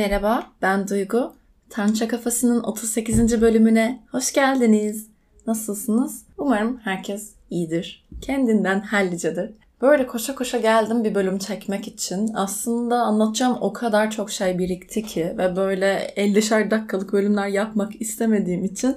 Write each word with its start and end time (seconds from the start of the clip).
Merhaba, 0.00 0.46
ben 0.62 0.88
Duygu. 0.88 1.32
Tança 1.70 2.08
Kafası'nın 2.08 2.62
38. 2.62 3.40
bölümüne 3.40 4.00
hoş 4.10 4.32
geldiniz. 4.32 5.06
Nasılsınız? 5.46 6.22
Umarım 6.38 6.78
herkes 6.84 7.34
iyidir. 7.50 8.04
Kendinden 8.22 8.80
hallicedir. 8.80 9.50
Böyle 9.82 10.06
koşa 10.06 10.34
koşa 10.34 10.58
geldim 10.58 11.04
bir 11.04 11.14
bölüm 11.14 11.38
çekmek 11.38 11.88
için. 11.88 12.30
Aslında 12.34 12.96
anlatacağım 12.96 13.58
o 13.60 13.72
kadar 13.72 14.10
çok 14.10 14.30
şey 14.30 14.58
birikti 14.58 15.02
ki 15.02 15.34
ve 15.38 15.56
böyle 15.56 16.14
50'şer 16.16 16.70
dakikalık 16.70 17.12
bölümler 17.12 17.48
yapmak 17.48 18.00
istemediğim 18.00 18.64
için 18.64 18.96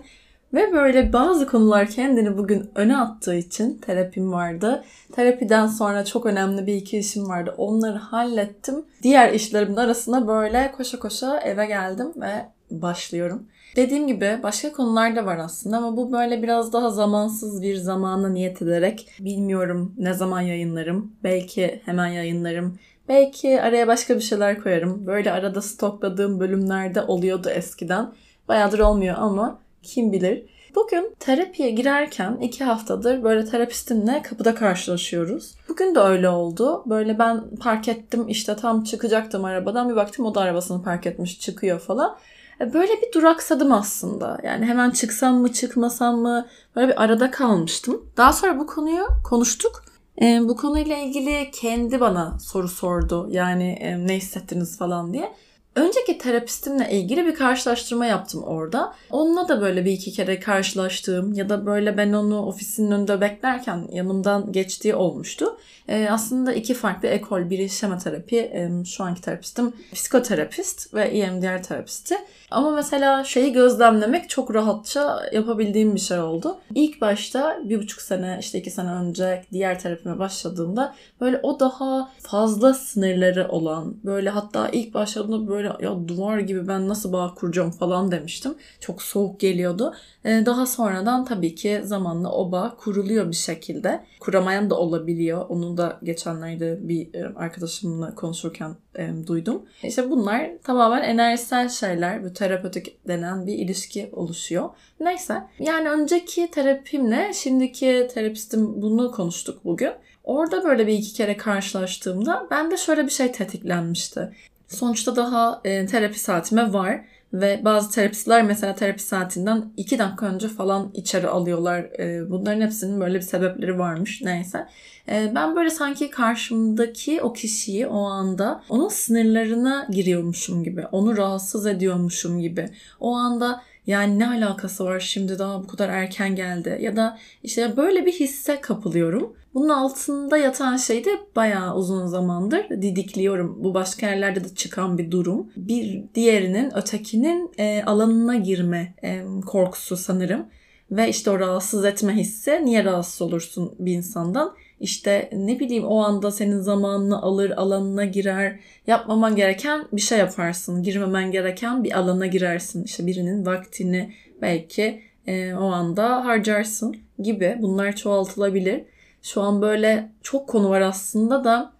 ve 0.54 0.74
böyle 0.74 1.14
bazı 1.14 1.48
konular 1.48 1.88
kendini 1.88 2.38
bugün 2.38 2.70
öne 2.76 2.98
attığı 2.98 3.36
için 3.36 3.78
terapim 3.78 4.32
vardı. 4.32 4.84
Terapiden 5.12 5.68
sonra 5.68 6.06
çok 6.06 6.26
önemli 6.26 6.68
bir 6.68 6.76
iki 6.76 6.98
işim 6.98 7.30
vardı. 7.30 7.56
Onları 7.58 7.98
hallettim. 7.98 8.86
Diğer 9.04 9.34
işlerimin 9.34 9.75
arasına 9.75 10.28
böyle 10.28 10.71
koşa 10.78 11.00
koşa 11.00 11.39
eve 11.39 11.66
geldim 11.66 12.14
ve 12.16 12.46
başlıyorum. 12.71 13.47
Dediğim 13.75 14.08
gibi 14.08 14.39
başka 14.44 14.71
konular 14.71 15.16
da 15.16 15.25
var 15.25 15.38
aslında 15.38 15.78
ama 15.78 15.97
bu 15.97 16.11
böyle 16.11 16.44
biraz 16.44 16.74
daha 16.74 16.89
zamansız 16.89 17.61
bir 17.61 17.75
zamana 17.75 18.30
niyet 18.30 18.61
ederek 18.61 19.11
bilmiyorum 19.20 19.96
ne 19.97 20.14
zaman 20.14 20.42
yayınlarım. 20.42 21.16
Belki 21.24 21.82
hemen 21.86 22.08
yayınlarım. 22.08 22.80
Belki 23.10 23.61
araya 23.61 23.88
başka 23.88 24.16
bir 24.16 24.22
şeyler 24.22 24.61
koyarım. 24.64 25.08
Böyle 25.08 25.32
arada 25.32 25.61
stokladığım 25.61 26.39
bölümlerde 26.39 27.02
oluyordu 27.02 27.50
eskiden. 27.50 28.14
Bayağıdır 28.47 28.80
olmuyor 28.80 29.16
ama 29.18 29.60
kim 29.83 30.11
bilir. 30.11 30.46
Bugün 30.75 31.15
terapiye 31.19 31.69
girerken 31.69 32.38
iki 32.41 32.64
haftadır 32.64 33.23
böyle 33.23 33.45
terapistimle 33.45 34.22
kapıda 34.22 34.55
karşılaşıyoruz. 34.55 35.55
Bugün 35.69 35.95
de 35.95 36.00
öyle 36.00 36.30
oldu. 36.30 36.83
Böyle 36.86 37.19
ben 37.19 37.44
park 37.59 37.88
ettim 37.88 38.25
işte 38.27 38.55
tam 38.55 38.83
çıkacaktım 38.83 39.45
arabadan 39.45 39.89
bir 39.89 39.95
baktım 39.95 40.25
o 40.25 40.35
da 40.35 40.41
arabasını 40.41 40.83
park 40.83 41.08
etmiş 41.08 41.39
çıkıyor 41.39 41.80
falan. 41.80 42.17
E, 42.61 42.73
böyle 42.73 42.91
bir 43.02 43.13
duraksadım 43.13 43.71
aslında. 43.71 44.39
Yani 44.43 44.66
hemen 44.66 44.91
çıksam 44.91 45.35
mı 45.35 45.53
çıkmasam 45.53 46.17
mı 46.17 46.47
böyle 46.75 46.88
bir 46.88 47.03
arada 47.03 47.31
kalmıştım. 47.31 48.05
Daha 48.17 48.33
sonra 48.33 48.59
bu 48.59 48.67
konuyu 48.67 49.05
konuştuk. 49.23 49.83
E, 50.21 50.39
bu 50.41 50.55
konuyla 50.55 50.97
ilgili 50.97 51.52
kendi 51.52 51.99
bana 51.99 52.39
soru 52.39 52.67
sordu. 52.67 53.27
Yani 53.31 53.71
e, 53.71 54.08
ne 54.08 54.17
hissettiniz 54.17 54.77
falan 54.77 55.13
diye. 55.13 55.33
Önceki 55.75 56.17
terapistimle 56.17 56.91
ilgili 56.91 57.25
bir 57.25 57.35
karşılaştırma 57.35 58.05
yaptım 58.05 58.43
orada. 58.43 58.93
Onunla 59.11 59.47
da 59.47 59.61
böyle 59.61 59.85
bir 59.85 59.91
iki 59.91 60.11
kere 60.11 60.39
karşılaştığım 60.39 61.33
ya 61.33 61.49
da 61.49 61.65
böyle 61.65 61.97
ben 61.97 62.13
onu 62.13 62.45
ofisinin 62.45 62.91
önünde 62.91 63.21
beklerken 63.21 63.88
yanımdan 63.91 64.52
geçtiği 64.52 64.95
olmuştu. 64.95 65.57
Ee, 65.88 66.07
aslında 66.11 66.53
iki 66.53 66.73
farklı 66.73 67.07
ekol. 67.07 67.49
Biri 67.49 67.69
şema 67.69 67.97
terapi, 67.97 68.38
e, 68.38 68.69
şu 68.85 69.03
anki 69.03 69.21
terapistim 69.21 69.73
psikoterapist 69.93 70.93
ve 70.93 71.03
EMDR 71.03 71.63
terapisti. 71.63 72.15
Ama 72.52 72.71
mesela 72.71 73.23
şeyi 73.23 73.53
gözlemlemek 73.53 74.30
çok 74.30 74.55
rahatça 74.55 75.21
yapabildiğim 75.31 75.95
bir 75.95 75.99
şey 75.99 76.19
oldu. 76.19 76.58
İlk 76.75 77.02
başta 77.02 77.59
bir 77.63 77.80
buçuk 77.80 78.02
sene 78.02 78.37
işte 78.39 78.59
iki 78.59 78.71
sene 78.71 78.91
önce 78.91 79.45
diğer 79.52 79.80
terapime 79.80 80.19
başladığımda 80.19 80.95
böyle 81.21 81.39
o 81.43 81.59
daha 81.59 82.11
fazla 82.19 82.73
sınırları 82.73 83.47
olan 83.49 83.95
böyle 84.05 84.30
hatta 84.30 84.69
ilk 84.69 84.93
başladığımda 84.93 85.47
böyle 85.47 85.62
ya 85.64 86.08
duvar 86.08 86.39
gibi 86.39 86.67
ben 86.67 86.88
nasıl 86.88 87.14
bağ 87.14 87.33
kuracağım 87.36 87.72
falan 87.72 88.11
demiştim. 88.11 88.56
Çok 88.80 89.02
soğuk 89.02 89.39
geliyordu. 89.39 89.94
Ee, 90.25 90.44
daha 90.45 90.66
sonradan 90.66 91.25
tabii 91.25 91.55
ki 91.55 91.81
zamanla 91.83 92.31
o 92.31 92.52
bağ 92.52 92.75
kuruluyor 92.78 93.30
bir 93.30 93.36
şekilde. 93.36 94.03
Kuramayan 94.20 94.70
da 94.70 94.75
olabiliyor. 94.75 95.45
Onu 95.50 95.78
da 95.78 96.00
geçenlerde 96.03 96.80
bir 96.81 97.14
e, 97.14 97.33
arkadaşımla 97.36 98.16
konuşurken 98.16 98.75
e, 98.95 99.09
duydum. 99.28 99.66
İşte 99.83 100.09
bunlar 100.09 100.50
tamamen 100.64 101.02
enerjisel 101.02 101.70
şeyler. 101.70 102.23
Bu 102.23 102.33
terapötik 102.33 103.08
denen 103.08 103.48
bir 103.48 103.53
ilişki 103.53 104.10
oluşuyor. 104.11 104.70
Neyse. 104.99 105.43
Yani 105.60 105.89
önceki 105.89 106.52
terapimle 106.52 107.32
şimdiki 107.33 108.08
terapistim 108.14 108.82
bunu 108.82 109.11
konuştuk 109.11 109.66
bugün. 109.66 109.92
Orada 110.23 110.64
böyle 110.64 110.87
bir 110.87 110.93
iki 110.93 111.14
kere 111.14 111.37
karşılaştığımda 111.37 112.48
ben 112.52 112.71
de 112.71 112.77
şöyle 112.77 113.05
bir 113.05 113.11
şey 113.11 113.32
tetiklenmişti. 113.32 114.33
Sonuçta 114.73 115.16
daha 115.16 115.61
e, 115.64 115.86
terapi 115.86 116.20
saatime 116.20 116.73
var 116.73 117.02
ve 117.34 117.61
bazı 117.66 117.92
terapistler 117.92 118.44
mesela 118.44 118.76
terapi 118.76 119.04
saatinden 119.04 119.73
2 119.78 120.00
dakika 120.00 120.26
önce 120.26 120.48
falan 120.48 120.92
içeri 120.94 121.28
alıyorlar. 121.28 121.80
E, 121.80 122.30
bunların 122.30 122.61
hepsinin 122.61 123.00
böyle 123.00 123.16
bir 123.16 123.22
sebepleri 123.22 123.80
varmış 123.80 124.22
neyse. 124.22 124.67
E, 125.10 125.32
ben 125.36 125.56
böyle 125.56 125.70
sanki 125.70 126.10
karşımdaki 126.10 127.22
o 127.22 127.34
kişiyi 127.34 127.88
o 127.88 128.04
anda 128.04 128.64
onun 128.70 128.90
sınırlarına 128.90 129.88
giriyormuşum 129.92 130.64
gibi. 130.64 130.86
Onu 130.92 131.18
rahatsız 131.18 131.66
ediyormuşum 131.66 132.40
gibi. 132.40 132.70
O 133.00 133.16
anda 133.16 133.62
yani 133.88 134.20
ne 134.20 134.28
alakası 134.28 134.86
var 134.86 135.00
şimdi 135.00 135.40
daha 135.40 135.64
bu 135.64 135.68
kadar 135.68 135.90
erken 135.90 136.36
geldi 136.36 136.78
ya 136.82 136.96
da 136.96 137.18
işte 137.44 137.78
böyle 137.78 138.06
bir 138.06 138.12
hisse 138.12 138.62
kapılıyorum. 138.62 139.34
Bunun 139.54 139.70
altında 139.70 140.38
yatan 140.38 140.78
şey 140.78 141.06
de 141.06 141.10
bayağı 141.36 141.76
uzun 141.76 142.08
zamandır 142.08 142.70
didikliyorum. 142.70 143.64
Bu 143.64 143.74
başka 143.74 144.10
yerlerde 144.10 144.44
de 144.44 144.56
çıkan 144.56 144.98
bir 144.98 145.12
durum. 145.12 145.52
Bir 145.56 146.04
diğerinin 146.16 146.78
ötekinin 146.78 147.52
e, 147.58 147.84
alanına 147.84 148.36
girme 148.36 148.94
e, 149.04 149.24
korkusu 149.46 149.98
sanırım. 149.98 150.46
Ve 150.92 151.10
işte 151.10 151.32
o 151.32 151.40
rahatsız 151.40 151.86
etme 151.86 152.14
hissi. 152.14 152.62
Niye 152.66 152.84
rahatsız 152.84 153.22
olursun 153.22 153.76
bir 153.80 153.94
insandan? 153.94 154.56
İşte 154.80 155.30
ne 155.34 155.60
bileyim 155.60 155.86
o 155.86 156.00
anda 156.04 156.32
senin 156.32 156.60
zamanını 156.60 157.22
alır, 157.22 157.50
alanına 157.50 158.06
girer. 158.06 158.60
Yapmaman 158.88 159.36
gereken 159.36 159.86
bir 159.94 160.02
şey 160.02 160.20
yaparsın. 160.20 160.84
Girmemen 160.84 161.32
gereken 161.32 161.84
bir 161.84 162.00
alana 162.00 162.26
girersin. 162.26 162.84
İşte 162.84 163.06
birinin 163.08 163.46
vaktini 163.46 164.14
belki 164.42 165.02
e, 165.28 165.54
o 165.54 165.66
anda 165.66 166.26
harcarsın 166.26 166.98
gibi. 167.20 167.58
Bunlar 167.62 167.96
çoğaltılabilir. 167.96 168.82
Şu 169.22 169.42
an 169.42 169.62
böyle 169.62 170.10
çok 170.22 170.50
konu 170.50 170.70
var 170.70 170.82
aslında 170.82 171.44
da 171.44 171.74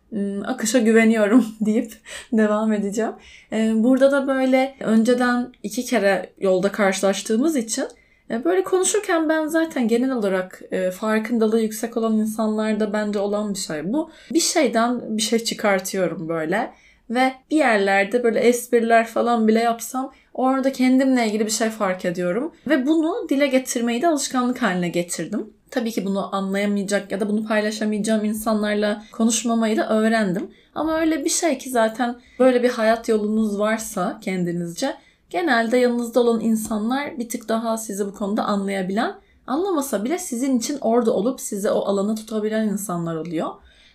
akışa 0.46 0.80
güveniyorum 0.80 1.46
deyip 1.62 1.94
devam 2.34 2.74
edeceğim. 2.74 3.12
E, 3.52 3.72
burada 3.76 4.12
da 4.12 4.28
böyle 4.28 4.76
önceden 4.80 5.54
iki 5.64 5.86
kere 5.86 6.30
yolda 6.40 6.72
karşılaştığımız 6.72 7.56
için 7.56 7.86
böyle 8.30 8.64
konuşurken 8.64 9.30
ben 9.30 9.48
zaten 9.48 9.88
genel 9.88 10.12
olarak 10.12 10.62
e, 10.72 10.92
farkındalığı 10.92 11.62
yüksek 11.62 11.98
olan 11.98 12.18
insanlarda 12.18 12.94
bende 12.94 13.20
olan 13.20 13.54
bir 13.54 13.60
şey 13.60 13.94
bu. 13.94 14.10
Bir 14.34 14.40
şeyden 14.40 15.18
bir 15.18 15.22
şey 15.22 15.40
çıkartıyorum 15.40 16.30
böyle 16.30 16.74
ve 17.10 17.34
bir 17.52 17.58
yerlerde 17.58 18.24
böyle 18.24 18.40
espriler 18.40 19.08
falan 19.08 19.48
bile 19.48 19.60
yapsam 19.60 20.14
orada 20.34 20.72
kendimle 20.72 21.28
ilgili 21.28 21.46
bir 21.46 21.52
şey 21.52 21.70
fark 21.70 22.06
ediyorum 22.06 22.54
ve 22.68 22.86
bunu 22.88 23.30
dile 23.30 23.48
getirmeyi 23.48 24.02
de 24.02 24.08
alışkanlık 24.08 24.62
haline 24.62 24.90
getirdim. 24.90 25.54
Tabii 25.72 25.92
ki 25.92 26.06
bunu 26.06 26.36
anlayamayacak 26.36 27.12
ya 27.12 27.20
da 27.20 27.30
bunu 27.30 27.48
paylaşamayacağım 27.48 28.26
insanlarla 28.26 29.04
konuşmamayı 29.12 29.78
da 29.78 29.90
öğrendim. 29.90 30.52
Ama 30.76 31.00
öyle 31.00 31.26
bir 31.26 31.30
şey 31.30 31.58
ki 31.58 31.70
zaten 31.70 32.16
böyle 32.40 32.64
bir 32.64 32.70
hayat 32.70 33.10
yolunuz 33.10 33.60
varsa 33.60 34.20
kendinizce 34.22 34.96
genelde 35.34 35.78
yanınızda 35.78 36.20
olan 36.20 36.40
insanlar 36.42 37.20
bir 37.20 37.30
tık 37.30 37.50
daha 37.50 37.78
sizi 37.78 38.06
bu 38.06 38.14
konuda 38.14 38.44
anlayabilen, 38.44 39.16
anlamasa 39.48 40.04
bile 40.04 40.20
sizin 40.20 40.60
için 40.60 40.78
orada 40.82 41.14
olup 41.14 41.42
size 41.42 41.72
o 41.72 41.80
alanı 41.80 42.16
tutabilen 42.16 42.68
insanlar 42.68 43.16
oluyor. 43.16 43.50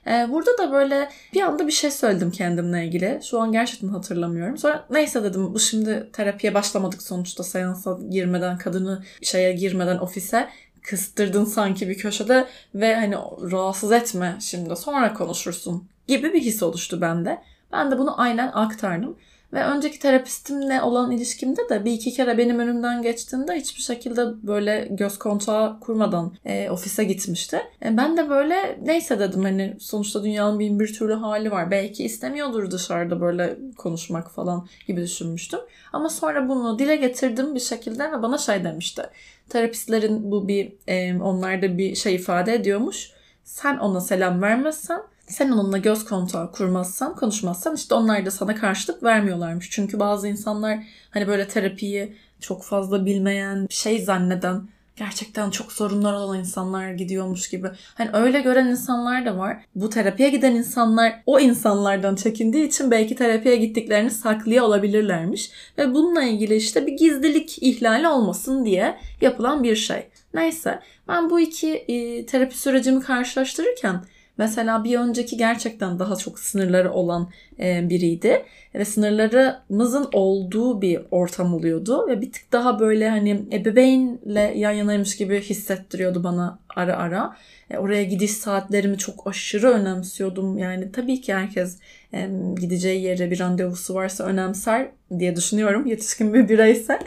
Ee, 0.06 0.28
burada 0.30 0.58
da 0.58 0.72
böyle 0.72 1.08
bir 1.34 1.40
anda 1.40 1.66
bir 1.66 1.72
şey 1.72 1.90
söyledim 1.90 2.30
kendimle 2.30 2.86
ilgili. 2.86 3.20
Şu 3.22 3.40
an 3.40 3.52
gerçekten 3.52 3.88
hatırlamıyorum. 3.88 4.58
Sonra 4.58 4.86
neyse 4.90 5.22
dedim 5.24 5.54
bu 5.54 5.60
şimdi 5.60 6.10
terapiye 6.12 6.54
başlamadık 6.54 7.02
sonuçta 7.02 7.44
seansa 7.44 7.98
girmeden, 8.10 8.58
kadını 8.58 9.02
şeye 9.22 9.52
girmeden 9.52 9.98
ofise 9.98 10.48
kıstırdın 10.82 11.44
sanki 11.44 11.88
bir 11.88 11.98
köşede 11.98 12.46
ve 12.74 12.94
hani 12.96 13.14
rahatsız 13.52 13.92
etme 13.92 14.36
şimdi 14.40 14.76
sonra 14.76 15.14
konuşursun 15.14 15.88
gibi 16.06 16.32
bir 16.32 16.40
his 16.40 16.62
oluştu 16.62 17.00
bende. 17.00 17.42
Ben 17.72 17.90
de 17.90 17.98
bunu 17.98 18.20
aynen 18.20 18.50
aktardım. 18.54 19.16
Ve 19.52 19.64
önceki 19.64 19.98
terapistimle 19.98 20.82
olan 20.82 21.10
ilişkimde 21.10 21.68
de 21.68 21.84
bir 21.84 21.92
iki 21.92 22.12
kere 22.12 22.38
benim 22.38 22.58
önümden 22.58 23.02
geçtiğinde 23.02 23.52
hiçbir 23.52 23.82
şekilde 23.82 24.46
böyle 24.46 24.88
göz 24.90 25.18
kontağı 25.18 25.80
kurmadan 25.80 26.36
e, 26.44 26.70
ofise 26.70 27.04
gitmişti. 27.04 27.60
E, 27.84 27.96
ben 27.96 28.16
de 28.16 28.30
böyle 28.30 28.78
neyse 28.82 29.18
dedim 29.18 29.42
hani 29.42 29.76
sonuçta 29.80 30.24
dünyanın 30.24 30.58
bin 30.58 30.80
bir 30.80 30.94
türlü 30.94 31.14
hali 31.14 31.50
var. 31.50 31.70
Belki 31.70 32.04
istemiyordur 32.04 32.70
dışarıda 32.70 33.20
böyle 33.20 33.58
konuşmak 33.76 34.30
falan 34.30 34.68
gibi 34.86 35.00
düşünmüştüm. 35.00 35.60
Ama 35.92 36.08
sonra 36.08 36.48
bunu 36.48 36.78
dile 36.78 36.96
getirdim 36.96 37.54
bir 37.54 37.60
şekilde 37.60 38.12
ve 38.12 38.22
bana 38.22 38.38
şey 38.38 38.64
demişti. 38.64 39.02
Terapistlerin 39.48 40.30
bu 40.30 40.48
bir 40.48 40.72
e, 40.86 41.20
onlarda 41.22 41.78
bir 41.78 41.94
şey 41.94 42.14
ifade 42.14 42.54
ediyormuş. 42.54 43.12
Sen 43.44 43.78
ona 43.78 44.00
selam 44.00 44.42
vermezsen 44.42 45.00
sen 45.28 45.50
onunla 45.50 45.78
göz 45.78 46.04
kontağı 46.04 46.52
kurmazsan, 46.52 47.14
konuşmazsan 47.14 47.74
işte 47.74 47.94
onlar 47.94 48.26
da 48.26 48.30
sana 48.30 48.54
karşılık 48.54 49.02
vermiyorlarmış. 49.02 49.70
Çünkü 49.70 49.98
bazı 49.98 50.28
insanlar 50.28 50.78
hani 51.10 51.26
böyle 51.26 51.48
terapiyi 51.48 52.16
çok 52.40 52.64
fazla 52.64 53.06
bilmeyen, 53.06 53.66
şey 53.70 54.02
zanneden, 54.02 54.68
gerçekten 54.96 55.50
çok 55.50 55.72
sorunlar 55.72 56.12
olan 56.12 56.38
insanlar 56.38 56.90
gidiyormuş 56.90 57.50
gibi. 57.50 57.68
Hani 57.94 58.10
öyle 58.12 58.40
gören 58.40 58.66
insanlar 58.66 59.26
da 59.26 59.38
var. 59.38 59.64
Bu 59.74 59.90
terapiye 59.90 60.28
giden 60.28 60.54
insanlar 60.54 61.22
o 61.26 61.40
insanlardan 61.40 62.14
çekindiği 62.14 62.66
için 62.66 62.90
belki 62.90 63.16
terapiye 63.16 63.56
gittiklerini 63.56 64.10
saklıyor 64.10 64.64
olabilirlermiş. 64.64 65.50
Ve 65.78 65.94
bununla 65.94 66.22
ilgili 66.22 66.56
işte 66.56 66.86
bir 66.86 66.92
gizlilik 66.92 67.62
ihlali 67.62 68.08
olmasın 68.08 68.64
diye 68.64 68.98
yapılan 69.20 69.62
bir 69.62 69.76
şey. 69.76 70.08
Neyse 70.34 70.80
ben 71.08 71.30
bu 71.30 71.40
iki 71.40 71.72
e, 71.72 72.26
terapi 72.26 72.58
sürecimi 72.58 73.00
karşılaştırırken 73.00 74.00
Mesela 74.38 74.84
bir 74.84 74.98
önceki 74.98 75.36
gerçekten 75.36 75.98
daha 75.98 76.16
çok 76.16 76.38
sınırları 76.38 76.92
olan 76.92 77.30
e, 77.60 77.88
biriydi. 77.88 78.44
Ve 78.74 78.84
sınırlarımızın 78.84 80.08
olduğu 80.12 80.82
bir 80.82 81.00
ortam 81.10 81.54
oluyordu. 81.54 82.08
Ve 82.08 82.20
bir 82.20 82.32
tık 82.32 82.52
daha 82.52 82.80
böyle 82.80 83.08
hani 83.08 83.42
ebeveynle 83.52 84.52
yan 84.56 84.72
yanaymış 84.72 85.16
gibi 85.16 85.40
hissettiriyordu 85.40 86.24
bana 86.24 86.58
ara 86.76 86.96
ara. 86.96 87.36
E, 87.70 87.78
oraya 87.78 88.04
gidiş 88.04 88.30
saatlerimi 88.30 88.98
çok 88.98 89.26
aşırı 89.26 89.68
önemsiyordum. 89.70 90.58
Yani 90.58 90.92
tabii 90.92 91.20
ki 91.20 91.34
herkes 91.34 91.78
e, 92.14 92.30
gideceği 92.60 93.02
yere 93.02 93.30
bir 93.30 93.38
randevusu 93.38 93.94
varsa 93.94 94.24
önemser 94.24 94.88
diye 95.18 95.36
düşünüyorum 95.36 95.86
yetişkin 95.86 96.34
bir 96.34 96.48
bireyse. 96.48 96.98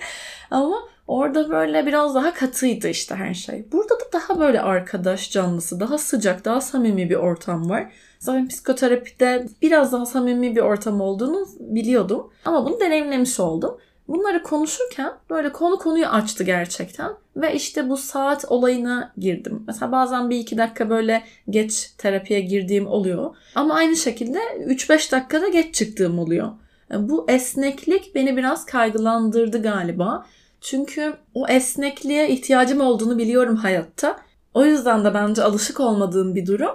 Ama 0.52 0.78
Orada 1.12 1.50
böyle 1.50 1.86
biraz 1.86 2.16
daha 2.16 2.34
katıydı 2.34 2.88
işte 2.88 3.16
her 3.16 3.34
şey. 3.34 3.66
Burada 3.72 3.94
da 3.94 4.04
daha 4.14 4.40
böyle 4.40 4.62
arkadaş 4.62 5.32
canlısı, 5.32 5.80
daha 5.80 5.98
sıcak, 5.98 6.46
daha 6.46 6.62
samimi 6.62 7.10
bir 7.10 7.16
ortam 7.16 7.70
var. 7.70 7.92
Zaten 8.20 8.48
psikoterapide 8.48 9.48
biraz 9.62 9.92
daha 9.94 10.06
samimi 10.06 10.56
bir 10.56 10.62
ortam 10.62 11.02
olduğunu 11.02 11.48
biliyordum. 11.60 12.30
Ama 12.46 12.66
bunu 12.66 12.80
deneyimlemiş 12.80 13.40
oldum. 13.40 13.78
Bunları 14.08 14.44
konuşurken 14.44 15.12
böyle 15.30 15.52
konu 15.52 15.78
konuyu 15.78 16.06
açtı 16.06 16.44
gerçekten. 16.44 17.12
Ve 17.36 17.56
işte 17.56 17.90
bu 17.90 17.98
saat 17.98 18.46
olayına 18.52 19.14
girdim. 19.18 19.64
Mesela 19.68 19.92
bazen 19.92 20.30
bir 20.30 20.38
iki 20.38 20.58
dakika 20.58 20.90
böyle 20.90 21.24
geç 21.50 21.92
terapiye 21.98 22.40
girdiğim 22.40 22.88
oluyor. 22.88 23.36
Ama 23.56 23.74
aynı 23.74 23.96
şekilde 23.96 24.40
3-5 24.40 25.12
dakikada 25.12 25.48
geç 25.48 25.76
çıktığım 25.76 26.20
oluyor. 26.20 26.52
Bu 26.94 27.26
esneklik 27.30 28.16
beni 28.16 28.38
biraz 28.38 28.66
kaygılandırdı 28.66 29.62
galiba. 29.62 30.26
Çünkü 30.62 31.14
o 31.34 31.48
esnekliğe 31.48 32.30
ihtiyacım 32.30 32.82
olduğunu 32.82 33.18
biliyorum 33.18 33.56
hayatta. 33.56 34.20
O 34.54 34.66
yüzden 34.66 35.06
de 35.06 35.14
bence 35.14 35.44
alışık 35.44 35.80
olmadığım 35.80 36.36
bir 36.36 36.46
durum 36.46 36.72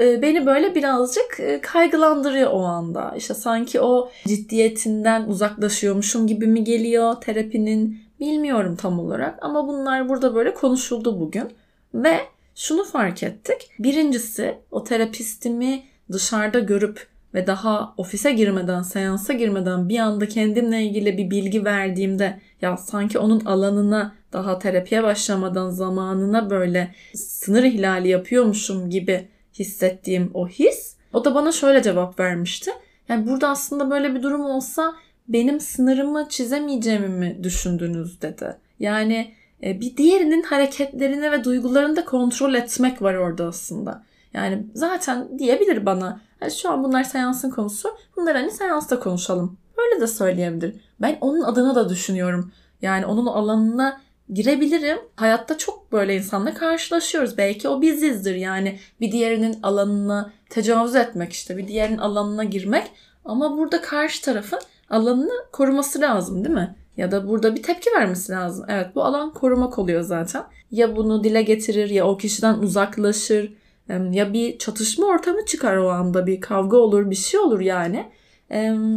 e, 0.00 0.22
beni 0.22 0.46
böyle 0.46 0.74
birazcık 0.74 1.40
e, 1.40 1.60
kaygılandırıyor 1.60 2.50
o 2.52 2.62
anda. 2.64 3.14
İşte 3.16 3.34
sanki 3.34 3.80
o 3.80 4.10
ciddiyetinden 4.26 5.22
uzaklaşıyormuşum 5.22 6.26
gibi 6.26 6.46
mi 6.46 6.64
geliyor 6.64 7.14
terapinin 7.20 8.00
bilmiyorum 8.20 8.76
tam 8.76 8.98
olarak 9.00 9.38
ama 9.42 9.68
bunlar 9.68 10.08
burada 10.08 10.34
böyle 10.34 10.54
konuşuldu 10.54 11.20
bugün 11.20 11.48
ve 11.94 12.20
şunu 12.54 12.84
fark 12.84 13.22
ettik. 13.22 13.70
Birincisi 13.78 14.58
o 14.70 14.84
terapistimi 14.84 15.82
dışarıda 16.12 16.58
görüp 16.58 17.06
ve 17.36 17.46
daha 17.46 17.94
ofise 17.96 18.32
girmeden, 18.32 18.82
seansa 18.82 19.32
girmeden 19.32 19.88
bir 19.88 19.98
anda 19.98 20.28
kendimle 20.28 20.82
ilgili 20.82 21.18
bir 21.18 21.30
bilgi 21.30 21.64
verdiğimde 21.64 22.40
ya 22.62 22.76
sanki 22.76 23.18
onun 23.18 23.44
alanına 23.44 24.14
daha 24.32 24.58
terapiye 24.58 25.02
başlamadan 25.02 25.70
zamanına 25.70 26.50
böyle 26.50 26.94
sınır 27.14 27.62
ihlali 27.62 28.08
yapıyormuşum 28.08 28.90
gibi 28.90 29.28
hissettiğim 29.58 30.30
o 30.34 30.48
his 30.48 30.96
o 31.12 31.24
da 31.24 31.34
bana 31.34 31.52
şöyle 31.52 31.82
cevap 31.82 32.20
vermişti. 32.20 32.70
Yani 33.08 33.26
burada 33.26 33.48
aslında 33.48 33.90
böyle 33.90 34.14
bir 34.14 34.22
durum 34.22 34.44
olsa 34.44 34.94
benim 35.28 35.60
sınırımı 35.60 36.26
çizemeyeceğimi 36.28 37.08
mi 37.08 37.38
düşündünüz 37.42 38.22
dedi. 38.22 38.56
Yani 38.80 39.34
e, 39.62 39.80
bir 39.80 39.96
diğerinin 39.96 40.42
hareketlerini 40.42 41.32
ve 41.32 41.44
duygularını 41.44 41.96
da 41.96 42.04
kontrol 42.04 42.54
etmek 42.54 43.02
var 43.02 43.14
orada 43.14 43.44
aslında. 43.44 44.02
Yani 44.34 44.66
zaten 44.74 45.38
diyebilir 45.38 45.86
bana 45.86 46.25
yani 46.40 46.52
şu 46.52 46.70
an 46.70 46.84
bunlar 46.84 47.04
seansın 47.04 47.50
konusu. 47.50 47.96
Bunlar 48.16 48.36
hani 48.36 48.50
seansta 48.50 49.00
konuşalım. 49.00 49.58
Böyle 49.78 50.00
de 50.00 50.06
söyleyebilir. 50.06 50.74
Ben 51.00 51.18
onun 51.20 51.42
adına 51.42 51.74
da 51.74 51.88
düşünüyorum. 51.88 52.52
Yani 52.82 53.06
onun 53.06 53.26
alanına 53.26 54.00
girebilirim. 54.32 54.98
Hayatta 55.16 55.58
çok 55.58 55.92
böyle 55.92 56.16
insanla 56.16 56.54
karşılaşıyoruz. 56.54 57.38
Belki 57.38 57.68
o 57.68 57.82
bizizdir 57.82 58.34
yani 58.34 58.78
bir 59.00 59.12
diğerinin 59.12 59.58
alanına 59.62 60.32
tecavüz 60.50 60.94
etmek 60.94 61.32
işte 61.32 61.56
bir 61.56 61.68
diğerinin 61.68 61.98
alanına 61.98 62.44
girmek. 62.44 62.90
Ama 63.24 63.56
burada 63.58 63.82
karşı 63.82 64.22
tarafın 64.22 64.60
alanını 64.90 65.32
koruması 65.52 66.00
lazım 66.00 66.44
değil 66.44 66.54
mi? 66.54 66.76
Ya 66.96 67.10
da 67.10 67.28
burada 67.28 67.56
bir 67.56 67.62
tepki 67.62 67.90
vermesi 67.90 68.32
lazım. 68.32 68.66
Evet 68.68 68.86
bu 68.94 69.04
alan 69.04 69.32
korumak 69.32 69.78
oluyor 69.78 70.02
zaten. 70.02 70.44
Ya 70.70 70.96
bunu 70.96 71.24
dile 71.24 71.42
getirir 71.42 71.90
ya 71.90 72.06
o 72.06 72.16
kişiden 72.16 72.54
uzaklaşır 72.54 73.52
ya 73.88 74.32
bir 74.32 74.58
çatışma 74.58 75.06
ortamı 75.06 75.44
çıkar 75.46 75.76
o 75.76 75.88
anda 75.88 76.26
bir 76.26 76.40
kavga 76.40 76.76
olur 76.76 77.10
bir 77.10 77.16
şey 77.16 77.40
olur 77.40 77.60
yani. 77.60 78.04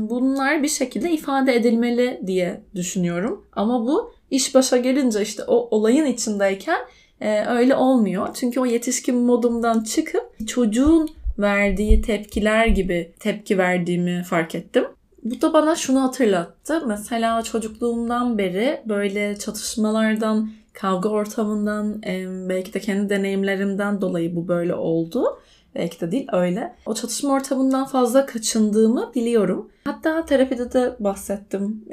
Bunlar 0.10 0.64
bir 0.64 0.68
şekilde 0.68 1.12
ifade 1.12 1.56
edilmeli 1.56 2.22
diye 2.28 2.62
düşünüyorum. 2.76 3.46
Ama 3.54 3.86
bu 3.86 4.14
iş 4.32 4.56
başa 4.56 4.78
gelince 4.78 5.22
işte 5.22 5.44
o 5.48 5.78
olayın 5.78 6.06
içindeyken 6.06 6.80
e, 7.22 7.46
öyle 7.46 7.76
olmuyor. 7.76 8.28
Çünkü 8.34 8.60
o 8.60 8.66
yetişkin 8.66 9.16
modumdan 9.16 9.84
çıkıp 9.84 10.48
çocuğun 10.48 11.10
verdiği 11.40 12.02
tepkiler 12.02 12.68
gibi 12.68 13.12
tepki 13.20 13.58
verdiğimi 13.58 14.24
fark 14.24 14.56
ettim. 14.56 14.86
Bu 15.24 15.42
da 15.42 15.54
bana 15.54 15.76
şunu 15.76 16.04
hatırlattı. 16.04 16.84
Mesela 16.88 17.42
çocukluğumdan 17.42 18.38
beri 18.38 18.82
böyle 18.86 19.38
çatışmalardan 19.40 20.52
kavga 20.82 21.10
ortamından 21.10 22.02
belki 22.50 22.74
de 22.74 22.80
kendi 22.80 23.10
deneyimlerimden 23.10 24.02
dolayı 24.02 24.36
bu 24.36 24.48
böyle 24.48 24.76
oldu. 24.76 25.40
Belki 25.76 26.02
de 26.02 26.12
değil 26.12 26.28
öyle. 26.32 26.76
O 26.86 26.94
çatışma 26.94 27.34
ortamından 27.34 27.86
fazla 27.86 28.26
kaçındığımı 28.26 29.12
biliyorum. 29.16 29.70
Hatta 29.84 30.26
terapide 30.26 30.72
de 30.74 30.96
bahsettim. 31.00 31.86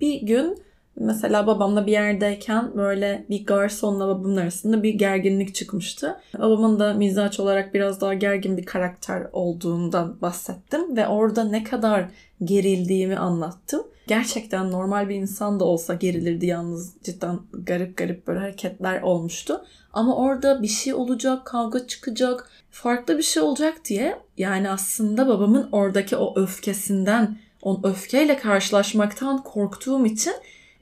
Bir 0.00 0.22
gün 0.22 0.58
Mesela 1.00 1.46
babamla 1.46 1.86
bir 1.86 1.92
yerdeyken 1.92 2.76
böyle 2.76 3.26
bir 3.30 3.46
garsonla 3.46 4.08
babamın 4.08 4.36
arasında 4.36 4.82
bir 4.82 4.94
gerginlik 4.94 5.54
çıkmıştı. 5.54 6.20
Babamın 6.38 6.78
da 6.78 6.94
mizaç 6.94 7.40
olarak 7.40 7.74
biraz 7.74 8.00
daha 8.00 8.14
gergin 8.14 8.56
bir 8.56 8.66
karakter 8.66 9.26
olduğundan 9.32 10.20
bahsettim 10.20 10.96
ve 10.96 11.06
orada 11.06 11.44
ne 11.44 11.64
kadar 11.64 12.08
gerildiğimi 12.44 13.16
anlattım. 13.16 13.82
Gerçekten 14.06 14.70
normal 14.70 15.08
bir 15.08 15.14
insan 15.14 15.60
da 15.60 15.64
olsa 15.64 15.94
gerilirdi 15.94 16.46
yalnız 16.46 16.94
cidden 17.02 17.38
garip 17.52 17.96
garip 17.96 18.26
böyle 18.26 18.38
hareketler 18.38 19.02
olmuştu. 19.02 19.64
Ama 19.92 20.16
orada 20.16 20.62
bir 20.62 20.68
şey 20.68 20.94
olacak, 20.94 21.46
kavga 21.46 21.86
çıkacak, 21.86 22.50
farklı 22.70 23.18
bir 23.18 23.22
şey 23.22 23.42
olacak 23.42 23.74
diye 23.84 24.18
yani 24.36 24.70
aslında 24.70 25.28
babamın 25.28 25.68
oradaki 25.72 26.16
o 26.16 26.40
öfkesinden, 26.40 27.38
o 27.62 27.80
öfkeyle 27.82 28.36
karşılaşmaktan 28.36 29.42
korktuğum 29.42 30.06
için 30.06 30.34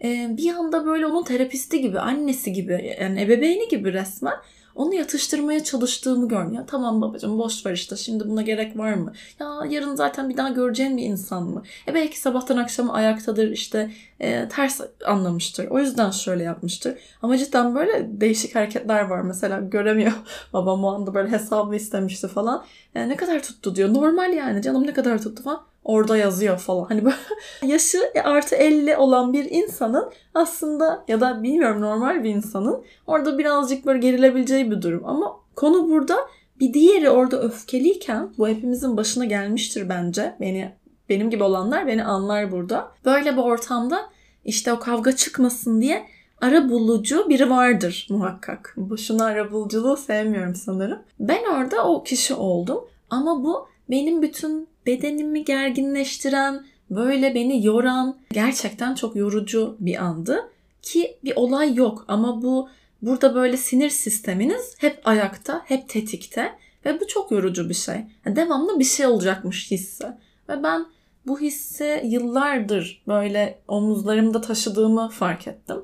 bir 0.03 0.55
anda 0.55 0.87
böyle 0.87 1.07
onun 1.07 1.25
terapisti 1.25 1.81
gibi, 1.81 2.01
annesi 2.01 2.53
gibi, 2.53 2.97
yani 3.01 3.23
ebeveyni 3.23 3.69
gibi 3.69 3.93
resmen 3.93 4.35
onu 4.75 4.95
yatıştırmaya 4.95 5.65
çalıştığımı 5.65 6.29
gördüm. 6.29 6.55
Ya 6.55 6.67
tamam 6.67 7.03
babacığım 7.03 7.39
boş 7.39 7.67
ver 7.67 7.73
işte 7.73 7.97
şimdi 7.97 8.29
buna 8.29 8.43
gerek 8.43 8.79
var 8.79 8.95
mı? 8.95 9.13
Ya 9.41 9.49
yarın 9.69 9.95
zaten 9.95 10.29
bir 10.29 10.37
daha 10.37 10.49
göreceğin 10.49 10.97
bir 10.97 11.03
insan 11.03 11.43
mı? 11.43 11.63
E 11.89 11.95
belki 11.95 12.21
sabahtan 12.21 12.57
akşama 12.57 12.93
ayaktadır 12.93 13.51
işte 13.51 13.91
e, 14.21 14.49
ters 14.49 14.81
anlamıştır. 15.07 15.67
O 15.67 15.79
yüzden 15.79 16.11
şöyle 16.11 16.43
yapmıştır. 16.43 16.99
Ama 17.23 17.39
cidden 17.39 17.75
böyle 17.75 18.21
değişik 18.21 18.55
hareketler 18.55 19.01
var. 19.01 19.21
Mesela 19.21 19.61
göremiyor 19.61 20.13
babam 20.53 20.85
o 20.85 20.95
anda 20.95 21.15
böyle 21.15 21.31
hesabı 21.31 21.77
istemişti 21.77 22.29
falan. 22.29 22.65
E, 22.95 23.09
ne 23.09 23.17
kadar 23.17 23.43
tuttu 23.43 23.77
diyor. 23.77 23.95
Normal 23.95 24.33
yani 24.33 24.63
canım 24.63 24.87
ne 24.87 24.93
kadar 24.93 25.23
tuttu 25.23 25.43
falan 25.43 25.63
orada 25.85 26.17
yazıyor 26.17 26.59
falan. 26.59 26.85
Hani 26.85 27.05
böyle 27.05 27.17
yaşı 27.73 27.99
artı 28.25 28.55
50 28.55 28.97
olan 28.97 29.33
bir 29.33 29.51
insanın 29.51 30.11
aslında 30.35 31.05
ya 31.09 31.21
da 31.21 31.43
bilmiyorum 31.43 31.81
normal 31.81 32.25
bir 32.25 32.31
insanın 32.31 32.85
orada 33.07 33.39
birazcık 33.39 33.87
böyle 33.87 33.99
gerilebileceği 33.99 34.71
bir 34.71 34.83
durum. 34.83 35.03
Ama 35.07 35.37
konu 35.57 35.91
burada 35.91 36.17
bir 36.61 36.75
diğeri 36.75 37.11
orada 37.11 37.43
öfkeliyken 37.43 38.31
bu 38.39 38.49
hepimizin 38.49 38.97
başına 38.97 39.25
gelmiştir 39.25 39.89
bence. 39.89 40.35
Beni 40.41 40.73
benim 41.09 41.31
gibi 41.31 41.45
olanlar 41.45 41.87
beni 41.87 42.05
anlar 42.05 42.53
burada. 42.53 42.93
Böyle 43.05 43.33
bir 43.33 43.43
ortamda 43.43 44.01
işte 44.45 44.73
o 44.73 44.79
kavga 44.79 45.17
çıkmasın 45.17 45.81
diye 45.81 46.07
ara 46.41 46.71
bulucu 46.71 47.29
biri 47.29 47.51
vardır 47.51 48.07
muhakkak. 48.11 48.75
Boşuna 48.77 49.25
ara 49.25 49.53
buluculuğu 49.53 49.97
sevmiyorum 49.97 50.55
sanırım. 50.55 50.99
Ben 51.21 51.45
orada 51.45 51.85
o 51.89 52.05
kişi 52.05 52.35
oldum. 52.35 52.85
Ama 53.11 53.45
bu 53.45 53.69
benim 53.91 54.23
bütün 54.23 54.69
bedenimi 54.87 55.45
gerginleştiren, 55.45 56.65
böyle 56.91 57.35
beni 57.35 57.67
yoran, 57.67 58.17
gerçekten 58.33 58.95
çok 58.95 59.17
yorucu 59.17 59.77
bir 59.81 60.05
andı. 60.05 60.51
Ki 60.83 61.19
bir 61.25 61.37
olay 61.37 61.75
yok 61.75 62.05
ama 62.09 62.43
bu 62.43 62.69
burada 63.03 63.35
böyle 63.35 63.57
sinir 63.57 63.91
sisteminiz 63.91 64.75
hep 64.79 65.01
ayakta, 65.05 65.63
hep 65.65 65.89
tetikte 65.89 66.53
ve 66.85 67.01
bu 67.01 67.07
çok 67.07 67.31
yorucu 67.31 67.69
bir 67.69 67.75
şey. 67.75 67.97
devamlı 68.27 68.79
bir 68.79 68.85
şey 68.85 69.07
olacakmış 69.07 69.71
hissi. 69.71 70.07
Ve 70.49 70.63
ben 70.63 70.87
bu 71.27 71.41
hissi 71.41 72.03
yıllardır 72.05 73.03
böyle 73.09 73.59
omuzlarımda 73.69 74.41
taşıdığımı 74.41 75.09
fark 75.09 75.49
ettim. 75.49 75.77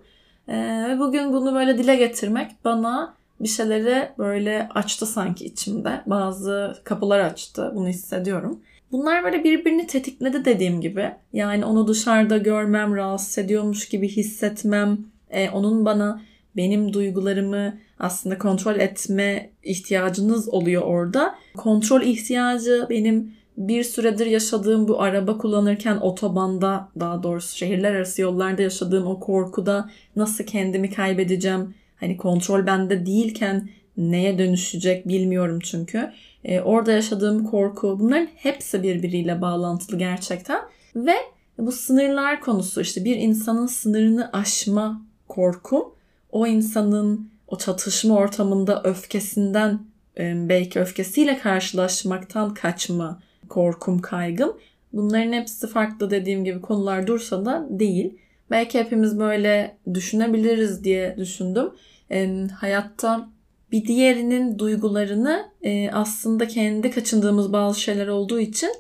Ve 0.89 0.99
bugün 0.99 1.33
bunu 1.33 1.55
böyle 1.55 1.79
dile 1.79 1.97
getirmek 1.97 2.51
bana 2.65 3.15
bir 3.41 3.49
şeyleri 3.49 4.13
böyle 4.19 4.69
açtı 4.75 5.07
sanki 5.07 5.45
içimde. 5.45 6.03
Bazı 6.07 6.77
kapılar 6.85 7.21
açtı. 7.21 7.73
Bunu 7.75 7.89
hissediyorum. 7.89 8.61
Bunlar 8.93 9.25
böyle 9.25 9.45
birbirini 9.45 9.87
tetikledi 9.87 10.45
dediğim 10.45 10.81
gibi. 10.81 11.11
Yani 11.33 11.65
onu 11.65 11.89
dışarıda 11.89 12.39
görmem, 12.39 12.97
rahatsız 12.97 13.39
ediyormuş 13.39 13.89
gibi 13.89 14.09
hissetmem, 14.09 14.99
e, 15.31 15.51
onun 15.51 15.85
bana 15.85 16.23
benim 16.57 16.93
duygularımı 16.93 17.79
aslında 17.99 18.39
kontrol 18.39 18.77
etme 18.77 19.51
ihtiyacınız 19.63 20.49
oluyor 20.49 20.83
orada. 20.83 21.35
Kontrol 21.57 22.03
ihtiyacı 22.03 22.87
benim 22.91 23.33
bir 23.57 23.85
süredir 23.85 24.27
yaşadığım 24.27 24.89
bu 24.89 25.03
araba 25.03 25.39
kullanırken 25.39 25.97
otobanda 25.97 26.89
daha 27.01 27.23
doğrusu 27.23 27.57
şehirler 27.57 27.95
arası 27.95 28.23
yollarda 28.23 28.63
yaşadığım 28.63 29.07
o 29.07 29.21
korkuda 29.21 29.91
nasıl 30.17 30.45
kendimi 30.45 30.91
kaybedeceğim? 30.91 31.75
Hani 31.97 32.17
kontrol 32.17 32.67
bende 32.67 33.07
değilken 33.07 33.69
neye 33.97 34.39
dönüşecek 34.39 35.09
bilmiyorum 35.09 35.59
çünkü. 35.63 36.11
Ee, 36.45 36.61
orada 36.61 36.93
yaşadığım 36.93 37.45
korku 37.45 37.97
bunların 38.01 38.29
hepsi 38.37 38.83
birbiriyle 38.83 39.41
bağlantılı 39.41 39.99
gerçekten. 39.99 40.61
Ve 40.97 41.15
bu 41.59 41.73
sınırlar 41.73 42.41
konusu 42.41 42.81
işte 42.81 43.05
bir 43.05 43.17
insanın 43.17 43.67
sınırını 43.67 44.31
aşma 44.33 45.03
korku 45.29 45.95
o 46.33 46.47
insanın 46.47 47.31
o 47.49 47.59
çatışma 47.59 48.17
ortamında 48.17 48.83
öfkesinden 48.85 49.81
e, 50.19 50.49
belki 50.49 50.81
öfkesiyle 50.81 51.39
karşılaşmaktan 51.39 52.55
kaçma 52.55 53.21
korkum, 53.49 53.99
kaygım. 53.99 54.57
Bunların 54.93 55.33
hepsi 55.33 55.67
farklı 55.67 56.11
dediğim 56.11 56.45
gibi 56.45 56.61
konular 56.61 57.07
dursa 57.07 57.45
da 57.45 57.67
değil. 57.71 58.19
Belki 58.51 58.79
hepimiz 58.79 59.19
böyle 59.19 59.77
düşünebiliriz 59.95 60.85
diye 60.85 61.17
düşündüm. 61.19 61.71
E, 62.11 62.47
hayatta 62.61 63.29
bir 63.73 63.87
diğerinin 63.87 64.59
duygularını 64.59 65.49
e, 65.63 65.91
aslında 65.91 66.49
kendi 66.49 66.91
kaçındığımız 66.91 67.53
bazı 67.53 67.81
şeyler 67.81 68.07
olduğu 68.07 68.41
için 68.41 68.71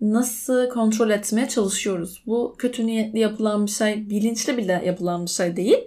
nasıl 0.00 0.68
kontrol 0.68 1.10
etmeye 1.10 1.48
çalışıyoruz. 1.48 2.22
Bu 2.26 2.54
kötü 2.58 2.86
niyetli 2.86 3.18
yapılan 3.18 3.66
bir 3.66 3.70
şey, 3.70 4.10
bilinçli 4.10 4.56
bile 4.56 4.82
yapılan 4.84 5.24
bir 5.24 5.30
şey 5.30 5.56
değil. 5.56 5.78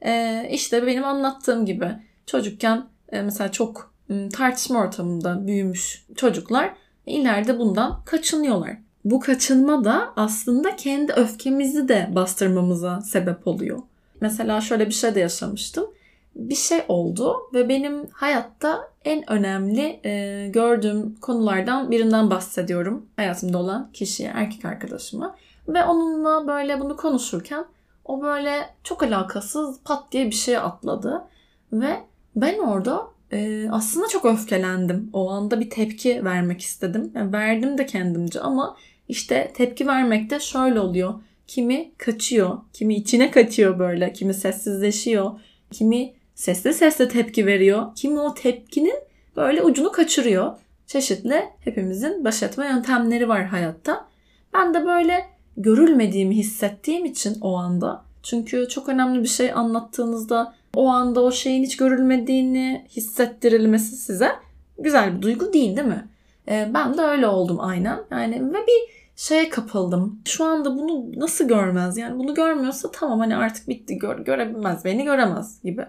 E, 0.00 0.42
işte 0.50 0.86
benim 0.86 1.04
anlattığım 1.04 1.66
gibi 1.66 1.88
çocukken 2.26 2.86
e, 3.12 3.22
mesela 3.22 3.52
çok 3.52 3.94
tartışma 4.32 4.80
ortamında 4.80 5.46
büyümüş 5.46 6.04
çocuklar 6.16 6.74
ileride 7.06 7.58
bundan 7.58 8.04
kaçınıyorlar. 8.04 8.76
Bu 9.04 9.20
kaçınma 9.20 9.84
da 9.84 10.12
aslında 10.16 10.76
kendi 10.76 11.12
öfkemizi 11.12 11.88
de 11.88 12.10
bastırmamıza 12.14 13.00
sebep 13.00 13.46
oluyor. 13.46 13.82
Mesela 14.20 14.60
şöyle 14.60 14.86
bir 14.86 14.92
şey 14.92 15.14
de 15.14 15.20
yaşamıştım. 15.20 15.86
Bir 16.36 16.54
şey 16.54 16.78
oldu 16.88 17.36
ve 17.54 17.68
benim 17.68 18.06
hayatta 18.12 18.90
en 19.04 19.30
önemli 19.30 20.00
e, 20.04 20.48
gördüğüm 20.48 21.14
konulardan 21.14 21.90
birinden 21.90 22.30
bahsediyorum. 22.30 23.06
Hayatımda 23.16 23.58
olan 23.58 23.90
kişiye, 23.92 24.32
erkek 24.34 24.64
arkadaşıma. 24.64 25.36
Ve 25.68 25.84
onunla 25.84 26.46
böyle 26.46 26.80
bunu 26.80 26.96
konuşurken 26.96 27.64
o 28.04 28.22
böyle 28.22 28.70
çok 28.84 29.02
alakasız 29.02 29.80
pat 29.84 30.12
diye 30.12 30.26
bir 30.26 30.34
şey 30.34 30.56
atladı. 30.56 31.24
Ve 31.72 31.96
ben 32.36 32.58
orada 32.58 33.06
e, 33.32 33.68
aslında 33.70 34.08
çok 34.08 34.24
öfkelendim. 34.24 35.10
O 35.12 35.30
anda 35.30 35.60
bir 35.60 35.70
tepki 35.70 36.24
vermek 36.24 36.60
istedim. 36.60 37.12
Yani 37.14 37.32
verdim 37.32 37.78
de 37.78 37.86
kendimce 37.86 38.40
ama 38.40 38.76
işte 39.08 39.52
tepki 39.54 39.86
vermekte 39.86 40.40
şöyle 40.40 40.80
oluyor. 40.80 41.14
Kimi 41.46 41.92
kaçıyor, 41.98 42.58
kimi 42.72 42.94
içine 42.94 43.30
kaçıyor 43.30 43.78
böyle, 43.78 44.12
kimi 44.12 44.34
sessizleşiyor, 44.34 45.40
kimi 45.70 46.15
sesli 46.36 46.74
sesli 46.74 47.08
tepki 47.08 47.46
veriyor, 47.46 47.94
kimi 47.94 48.20
o 48.20 48.34
tepkinin 48.34 48.96
böyle 49.36 49.62
ucunu 49.62 49.92
kaçırıyor. 49.92 50.56
Çeşitli 50.86 51.44
hepimizin 51.60 52.24
baş 52.24 52.42
etme 52.42 52.66
yöntemleri 52.66 53.28
var 53.28 53.44
hayatta. 53.44 54.08
Ben 54.54 54.74
de 54.74 54.86
böyle 54.86 55.26
görülmediğimi 55.56 56.36
hissettiğim 56.36 57.04
için 57.04 57.40
o 57.40 57.56
anda 57.56 58.04
çünkü 58.22 58.68
çok 58.68 58.88
önemli 58.88 59.22
bir 59.22 59.28
şey 59.28 59.52
anlattığınızda 59.52 60.54
o 60.74 60.88
anda 60.88 61.20
o 61.20 61.32
şeyin 61.32 61.62
hiç 61.62 61.76
görülmediğini 61.76 62.86
hissettirilmesi 62.90 63.96
size 63.96 64.30
güzel 64.78 65.16
bir 65.16 65.22
duygu 65.22 65.52
değil 65.52 65.76
değil 65.76 65.88
mi? 65.88 66.08
Ee, 66.48 66.70
ben 66.74 66.98
de 66.98 67.02
öyle 67.02 67.26
oldum 67.26 67.60
aynen. 67.60 68.00
Yani 68.10 68.52
ve 68.52 68.58
bir 68.66 69.06
şeye 69.16 69.48
kapıldım. 69.48 70.20
Şu 70.24 70.44
anda 70.44 70.78
bunu 70.78 71.20
nasıl 71.20 71.48
görmez? 71.48 71.96
Yani 71.96 72.18
bunu 72.18 72.34
görmüyorsa 72.34 72.90
tamam 72.90 73.18
hani 73.18 73.36
artık 73.36 73.68
bitti 73.68 73.98
gör, 73.98 74.18
görebilmez 74.18 74.84
beni 74.84 75.04
göremez 75.04 75.62
gibi. 75.62 75.86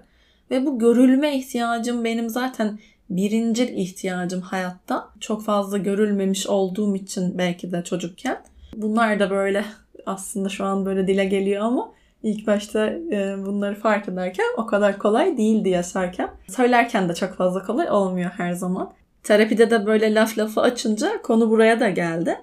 Ve 0.51 0.65
bu 0.65 0.79
görülme 0.79 1.37
ihtiyacım 1.37 2.03
benim 2.03 2.29
zaten 2.29 2.79
birincil 3.09 3.77
ihtiyacım 3.77 4.41
hayatta. 4.41 5.09
Çok 5.19 5.43
fazla 5.43 5.77
görülmemiş 5.77 6.47
olduğum 6.47 6.95
için 6.95 7.37
belki 7.37 7.71
de 7.71 7.83
çocukken. 7.83 8.37
Bunlar 8.75 9.19
da 9.19 9.29
böyle 9.29 9.65
aslında 10.05 10.49
şu 10.49 10.65
an 10.65 10.85
böyle 10.85 11.07
dile 11.07 11.25
geliyor 11.25 11.61
ama 11.61 11.91
İlk 12.23 12.47
başta 12.47 12.87
e, 12.87 13.35
bunları 13.45 13.75
fark 13.75 14.09
ederken 14.09 14.45
o 14.57 14.65
kadar 14.65 14.97
kolay 14.97 15.37
değildi 15.37 15.69
yaşarken. 15.69 16.29
Söylerken 16.47 17.09
de 17.09 17.15
çok 17.15 17.33
fazla 17.33 17.63
kolay 17.63 17.91
olmuyor 17.91 18.31
her 18.37 18.53
zaman. 18.53 18.93
Terapide 19.23 19.71
de 19.71 19.85
böyle 19.85 20.13
laf 20.13 20.37
lafı 20.37 20.61
açınca 20.61 21.21
konu 21.21 21.49
buraya 21.49 21.79
da 21.79 21.89
geldi. 21.89 22.35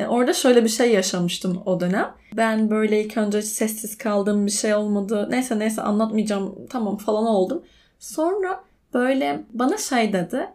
E, 0.00 0.06
orada 0.06 0.32
şöyle 0.32 0.64
bir 0.64 0.68
şey 0.68 0.92
yaşamıştım 0.92 1.62
o 1.66 1.80
dönem. 1.80 2.14
Ben 2.36 2.70
böyle 2.70 3.04
ilk 3.04 3.16
önce 3.16 3.42
sessiz 3.42 3.98
kaldığım 3.98 4.46
bir 4.46 4.50
şey 4.50 4.74
olmadı. 4.74 5.26
Neyse 5.30 5.58
neyse 5.58 5.82
anlatmayacağım 5.82 6.66
tamam 6.70 6.96
falan 6.96 7.26
oldum. 7.26 7.62
Sonra 7.98 8.64
böyle 8.94 9.44
bana 9.52 9.76
şey 9.76 10.12
dedi. 10.12 10.48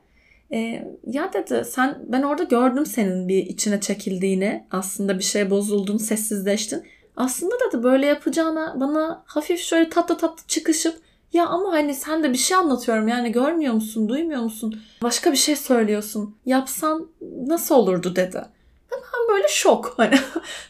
E, 0.52 0.88
ya 1.08 1.34
dedi 1.34 1.66
sen 1.66 1.98
ben 2.08 2.22
orada 2.22 2.44
gördüm 2.44 2.86
senin 2.86 3.28
bir 3.28 3.46
içine 3.46 3.80
çekildiğini. 3.82 4.68
Aslında 4.72 5.18
bir 5.18 5.24
şey 5.24 5.50
bozuldun, 5.50 5.98
sessizleştin. 5.98 6.84
Aslında 7.18 7.56
da 7.74 7.84
böyle 7.84 8.06
yapacağına 8.06 8.80
bana 8.80 9.24
hafif 9.26 9.60
şöyle 9.60 9.90
tatlı 9.90 10.18
tatlı 10.18 10.48
çıkışıp 10.48 10.96
ya 11.34 11.48
ama 11.48 11.72
hani 11.72 11.96
sen 11.96 12.24
de 12.24 12.34
bir 12.34 12.38
şey 12.38 12.58
anlatıyorum 12.58 13.08
yani 13.08 13.32
görmüyor 13.32 13.74
musun, 13.74 14.10
duymuyor 14.10 14.42
musun? 14.42 14.80
Başka 15.04 15.32
bir 15.32 15.38
şey 15.38 15.56
söylüyorsun. 15.56 16.36
Yapsan 16.46 17.08
nasıl 17.48 17.76
olurdu 17.76 18.16
dedi. 18.16 18.55
Ben 18.96 19.36
böyle 19.36 19.48
şok. 19.48 19.94
Hani 19.98 20.16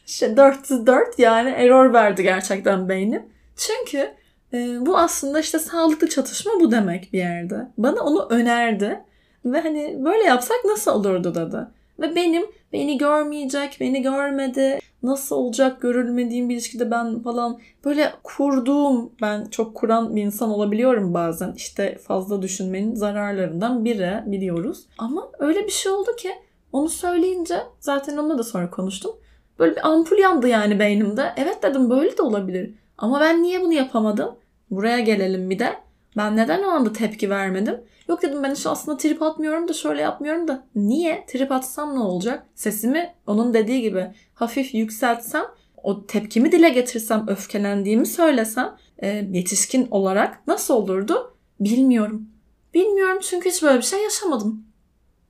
işte 0.07 0.37
404 0.37 1.19
yani 1.19 1.49
error 1.49 1.93
verdi 1.93 2.23
gerçekten 2.23 2.89
beynim. 2.89 3.23
Çünkü 3.57 4.11
e, 4.53 4.85
bu 4.85 4.97
aslında 4.97 5.39
işte 5.39 5.59
sağlıklı 5.59 6.09
çatışma 6.09 6.51
bu 6.59 6.71
demek 6.71 7.13
bir 7.13 7.17
yerde. 7.17 7.67
Bana 7.77 8.01
onu 8.01 8.27
önerdi. 8.29 9.01
Ve 9.45 9.61
hani 9.61 10.05
böyle 10.05 10.23
yapsak 10.23 10.57
nasıl 10.65 10.91
olurdu 10.91 11.35
dedi. 11.35 11.57
Ve 11.99 12.15
benim 12.15 12.45
beni 12.73 12.97
görmeyecek, 12.97 13.77
beni 13.79 14.01
görmedi, 14.01 14.79
nasıl 15.03 15.35
olacak 15.35 15.81
görülmediğim 15.81 16.49
bir 16.49 16.53
ilişkide 16.53 16.91
ben 16.91 17.19
falan 17.19 17.59
böyle 17.85 18.13
kurduğum 18.23 19.11
ben 19.21 19.45
çok 19.45 19.75
kuran 19.75 20.15
bir 20.15 20.21
insan 20.21 20.49
olabiliyorum 20.49 21.13
bazen. 21.13 21.53
İşte 21.55 21.97
fazla 21.97 22.41
düşünmenin 22.41 22.95
zararlarından 22.95 23.85
biri 23.85 24.23
biliyoruz. 24.25 24.85
Ama 24.97 25.29
öyle 25.39 25.65
bir 25.65 25.71
şey 25.71 25.91
oldu 25.91 26.15
ki 26.15 26.31
onu 26.75 26.89
söyleyince 26.89 27.63
zaten 27.79 28.17
onunla 28.17 28.37
da 28.37 28.43
sonra 28.43 28.69
konuştum. 28.69 29.11
Böyle 29.59 29.75
bir 29.75 29.87
ampul 29.87 30.17
yandı 30.17 30.47
yani 30.47 30.79
beynimde. 30.79 31.33
Evet 31.37 31.63
dedim 31.63 31.89
böyle 31.89 32.17
de 32.17 32.21
olabilir. 32.21 32.73
Ama 32.97 33.19
ben 33.19 33.43
niye 33.43 33.61
bunu 33.61 33.73
yapamadım? 33.73 34.35
Buraya 34.71 34.99
gelelim 34.99 35.49
bir 35.49 35.59
de. 35.59 35.73
Ben 36.17 36.37
neden 36.37 36.63
o 36.63 36.67
anda 36.67 36.93
tepki 36.93 37.29
vermedim? 37.29 37.81
Yok 38.09 38.21
dedim 38.21 38.43
ben 38.43 38.51
işte 38.51 38.69
aslında 38.69 38.97
trip 38.97 39.21
atmıyorum 39.21 39.67
da 39.67 39.73
şöyle 39.73 40.01
yapmıyorum 40.01 40.47
da. 40.47 40.67
Niye? 40.75 41.25
Trip 41.27 41.51
atsam 41.51 41.95
ne 41.95 41.99
olacak? 41.99 42.45
Sesimi 42.55 43.13
onun 43.27 43.53
dediği 43.53 43.81
gibi 43.81 44.11
hafif 44.33 44.73
yükseltsem, 44.73 45.43
o 45.83 46.05
tepkimi 46.05 46.51
dile 46.51 46.69
getirsem, 46.69 47.25
öfkelendiğimi 47.27 48.05
söylesem 48.05 48.75
e, 48.97 49.07
yetişkin 49.31 49.87
olarak 49.91 50.47
nasıl 50.47 50.73
olurdu? 50.73 51.35
Bilmiyorum. 51.59 52.29
Bilmiyorum 52.73 53.17
çünkü 53.21 53.49
hiç 53.49 53.63
böyle 53.63 53.77
bir 53.77 53.83
şey 53.83 54.03
yaşamadım. 54.03 54.64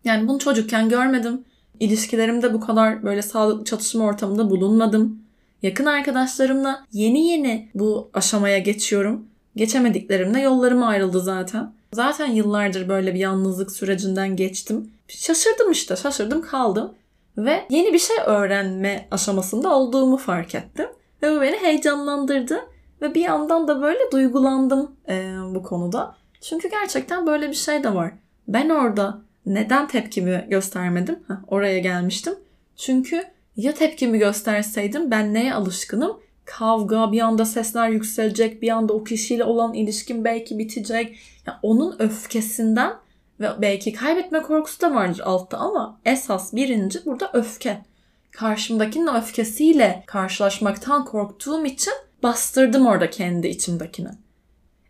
Yani 0.05 0.27
bunu 0.27 0.39
çocukken 0.39 0.89
görmedim. 0.89 1.45
İlişkilerimde 1.79 2.53
bu 2.53 2.59
kadar 2.59 3.03
böyle 3.03 3.21
sağlıklı 3.21 3.65
çatışma 3.65 4.05
ortamında 4.05 4.49
bulunmadım. 4.49 5.19
Yakın 5.61 5.85
arkadaşlarımla 5.85 6.85
yeni 6.91 7.27
yeni 7.27 7.69
bu 7.75 8.09
aşamaya 8.13 8.57
geçiyorum. 8.57 9.25
Geçemediklerimle 9.55 10.41
yollarım 10.41 10.83
ayrıldı 10.83 11.19
zaten. 11.19 11.73
Zaten 11.93 12.31
yıllardır 12.31 12.89
böyle 12.89 13.13
bir 13.13 13.19
yalnızlık 13.19 13.71
sürecinden 13.71 14.35
geçtim. 14.35 14.91
Şaşırdım 15.07 15.71
işte, 15.71 15.95
şaşırdım 15.95 16.41
kaldım. 16.41 16.93
Ve 17.37 17.65
yeni 17.69 17.93
bir 17.93 17.99
şey 17.99 18.17
öğrenme 18.25 19.07
aşamasında 19.11 19.75
olduğumu 19.75 20.17
fark 20.17 20.55
ettim. 20.55 20.87
Ve 21.23 21.35
bu 21.35 21.41
beni 21.41 21.57
heyecanlandırdı. 21.57 22.59
Ve 23.01 23.15
bir 23.15 23.21
yandan 23.21 23.67
da 23.67 23.81
böyle 23.81 24.11
duygulandım 24.11 24.95
e, 25.09 25.35
bu 25.55 25.63
konuda. 25.63 26.15
Çünkü 26.41 26.69
gerçekten 26.69 27.27
böyle 27.27 27.49
bir 27.49 27.55
şey 27.55 27.83
de 27.83 27.93
var. 27.93 28.13
Ben 28.47 28.69
orada 28.69 29.21
neden 29.45 29.87
tepkimi 29.87 30.45
göstermedim? 30.49 31.19
Heh, 31.27 31.35
oraya 31.47 31.79
gelmiştim. 31.79 32.35
Çünkü 32.75 33.23
ya 33.57 33.73
tepkimi 33.73 34.19
gösterseydim 34.19 35.11
ben 35.11 35.33
neye 35.33 35.53
alışkınım? 35.53 36.25
kavga, 36.45 37.11
bir 37.11 37.21
anda 37.21 37.45
sesler 37.45 37.89
yükselecek, 37.89 38.61
bir 38.61 38.69
anda 38.69 38.93
o 38.93 39.03
kişiyle 39.03 39.43
olan 39.43 39.73
ilişkin 39.73 40.23
belki 40.23 40.59
bitecek. 40.59 41.17
Yani 41.47 41.57
onun 41.61 41.95
öfkesinden 41.99 42.93
ve 43.39 43.49
belki 43.61 43.93
kaybetme 43.93 44.41
korkusu 44.41 44.81
da 44.81 44.95
vardır 44.95 45.21
altta 45.25 45.57
ama 45.57 45.99
esas 46.05 46.53
birinci 46.53 47.05
burada 47.05 47.29
öfke. 47.33 47.81
Karşımdakinin 48.31 49.15
öfkesiyle 49.15 50.03
karşılaşmaktan 50.05 51.05
korktuğum 51.05 51.65
için 51.65 51.93
bastırdım 52.23 52.85
orada 52.85 53.09
kendi 53.09 53.47
içimdekini. 53.47 54.09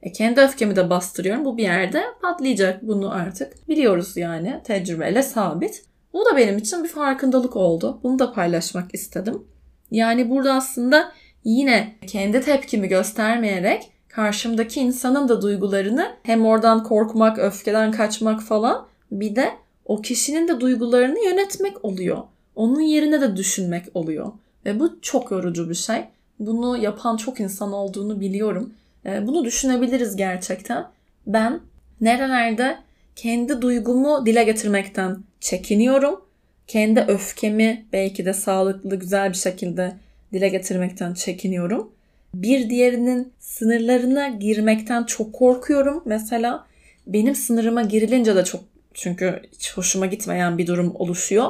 E 0.05 0.11
kendi 0.11 0.41
öfkemi 0.41 0.75
de 0.75 0.89
bastırıyorum. 0.89 1.45
Bu 1.45 1.57
bir 1.57 1.63
yerde 1.63 2.03
patlayacak. 2.21 2.87
Bunu 2.87 3.11
artık 3.11 3.69
biliyoruz 3.69 4.17
yani. 4.17 4.61
Tecrübeyle 4.63 5.23
sabit. 5.23 5.85
Bu 6.13 6.25
da 6.25 6.37
benim 6.37 6.57
için 6.57 6.83
bir 6.83 6.89
farkındalık 6.89 7.55
oldu. 7.55 7.99
Bunu 8.03 8.19
da 8.19 8.33
paylaşmak 8.33 8.93
istedim. 8.93 9.43
Yani 9.91 10.29
burada 10.29 10.53
aslında 10.53 11.11
yine 11.43 11.95
kendi 12.07 12.41
tepkimi 12.41 12.87
göstermeyerek 12.87 13.91
karşımdaki 14.07 14.79
insanın 14.79 15.29
da 15.29 15.41
duygularını 15.41 16.11
hem 16.23 16.45
oradan 16.45 16.83
korkmak, 16.83 17.39
öfkeden 17.39 17.91
kaçmak 17.91 18.41
falan 18.41 18.87
bir 19.11 19.35
de 19.35 19.51
o 19.85 20.01
kişinin 20.01 20.47
de 20.47 20.59
duygularını 20.59 21.19
yönetmek 21.19 21.85
oluyor. 21.85 22.17
Onun 22.55 22.79
yerine 22.79 23.21
de 23.21 23.37
düşünmek 23.37 23.85
oluyor. 23.93 24.31
Ve 24.65 24.79
bu 24.79 25.01
çok 25.01 25.31
yorucu 25.31 25.69
bir 25.69 25.75
şey. 25.75 26.03
Bunu 26.39 26.77
yapan 26.77 27.17
çok 27.17 27.39
insan 27.39 27.73
olduğunu 27.73 28.19
biliyorum. 28.19 28.73
Ee, 29.05 29.27
bunu 29.27 29.45
düşünebiliriz 29.45 30.15
gerçekten. 30.15 30.85
Ben 31.27 31.59
nerelerde 32.01 32.77
kendi 33.15 33.61
duygumu 33.61 34.25
dile 34.25 34.43
getirmekten 34.43 35.17
çekiniyorum. 35.39 36.21
Kendi 36.67 36.99
öfkemi 36.99 37.85
belki 37.93 38.25
de 38.25 38.33
sağlıklı, 38.33 38.95
güzel 38.95 39.29
bir 39.29 39.37
şekilde 39.37 39.93
dile 40.33 40.49
getirmekten 40.49 41.13
çekiniyorum. 41.13 41.91
Bir 42.33 42.69
diğerinin 42.69 43.33
sınırlarına 43.39 44.27
girmekten 44.27 45.03
çok 45.03 45.33
korkuyorum. 45.33 46.03
Mesela 46.05 46.65
benim 47.07 47.35
sınırıma 47.35 47.81
girilince 47.81 48.35
de 48.35 48.43
çok 48.43 48.61
çünkü 48.93 49.41
hiç 49.53 49.77
hoşuma 49.77 50.05
gitmeyen 50.05 50.57
bir 50.57 50.67
durum 50.67 50.95
oluşuyor. 50.95 51.49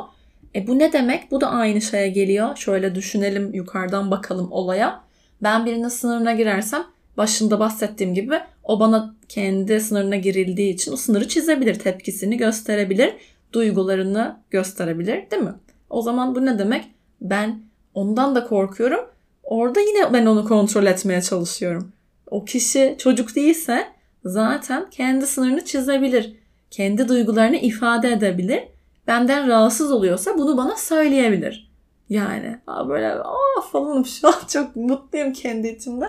E 0.56 0.68
bu 0.68 0.80
ne 0.80 0.94
demek? 0.94 1.32
Bu 1.32 1.42
da 1.42 1.50
aynı 1.50 1.82
şeye 1.82 2.08
geliyor. 2.08 2.56
Şöyle 2.56 2.96
düşünelim, 2.96 3.54
yukarıdan 3.54 4.12
bakalım 4.12 4.52
olaya. 4.52 5.02
Ben 5.44 5.66
birinin 5.66 5.88
sınırına 5.88 6.34
girersem 6.34 6.86
başında 7.17 7.60
bahsettiğim 7.60 8.13
gibi 8.13 8.39
o 8.63 8.79
bana 8.79 9.15
kendi 9.29 9.79
sınırına 9.79 10.15
girildiği 10.15 10.74
için 10.74 10.93
o 10.93 10.95
sınırı 10.95 11.27
çizebilir, 11.27 11.79
tepkisini 11.79 12.38
gösterebilir, 12.38 13.13
duygularını 13.53 14.39
gösterebilir 14.50 15.31
değil 15.31 15.43
mi? 15.43 15.53
O 15.89 16.01
zaman 16.01 16.36
bu 16.36 16.45
ne 16.45 16.60
demek? 16.60 16.86
Ben 17.22 17.63
ondan 17.93 18.36
da 18.36 18.48
korkuyorum. 18.48 19.00
Orada 19.43 19.79
yine 19.79 20.13
ben 20.13 20.25
onu 20.25 20.48
kontrol 20.48 20.86
etmeye 20.86 21.22
çalışıyorum. 21.22 21.91
O 22.27 22.45
kişi 22.45 22.95
çocuk 23.00 23.36
değilse 23.36 23.88
zaten 24.25 24.89
kendi 24.89 25.27
sınırını 25.27 25.65
çizebilir. 25.65 26.36
Kendi 26.72 27.07
duygularını 27.07 27.55
ifade 27.55 28.12
edebilir. 28.12 28.63
Benden 29.07 29.48
rahatsız 29.48 29.91
oluyorsa 29.91 30.38
bunu 30.38 30.57
bana 30.57 30.75
söyleyebilir. 30.75 31.72
Yani 32.10 32.60
böyle 32.89 33.13
aa 33.13 33.62
falanım 33.72 34.05
şu 34.05 34.27
an 34.27 34.48
çok 34.48 34.75
mutluyum 34.75 35.34
kendi 35.34 35.67
içimde. 35.67 36.05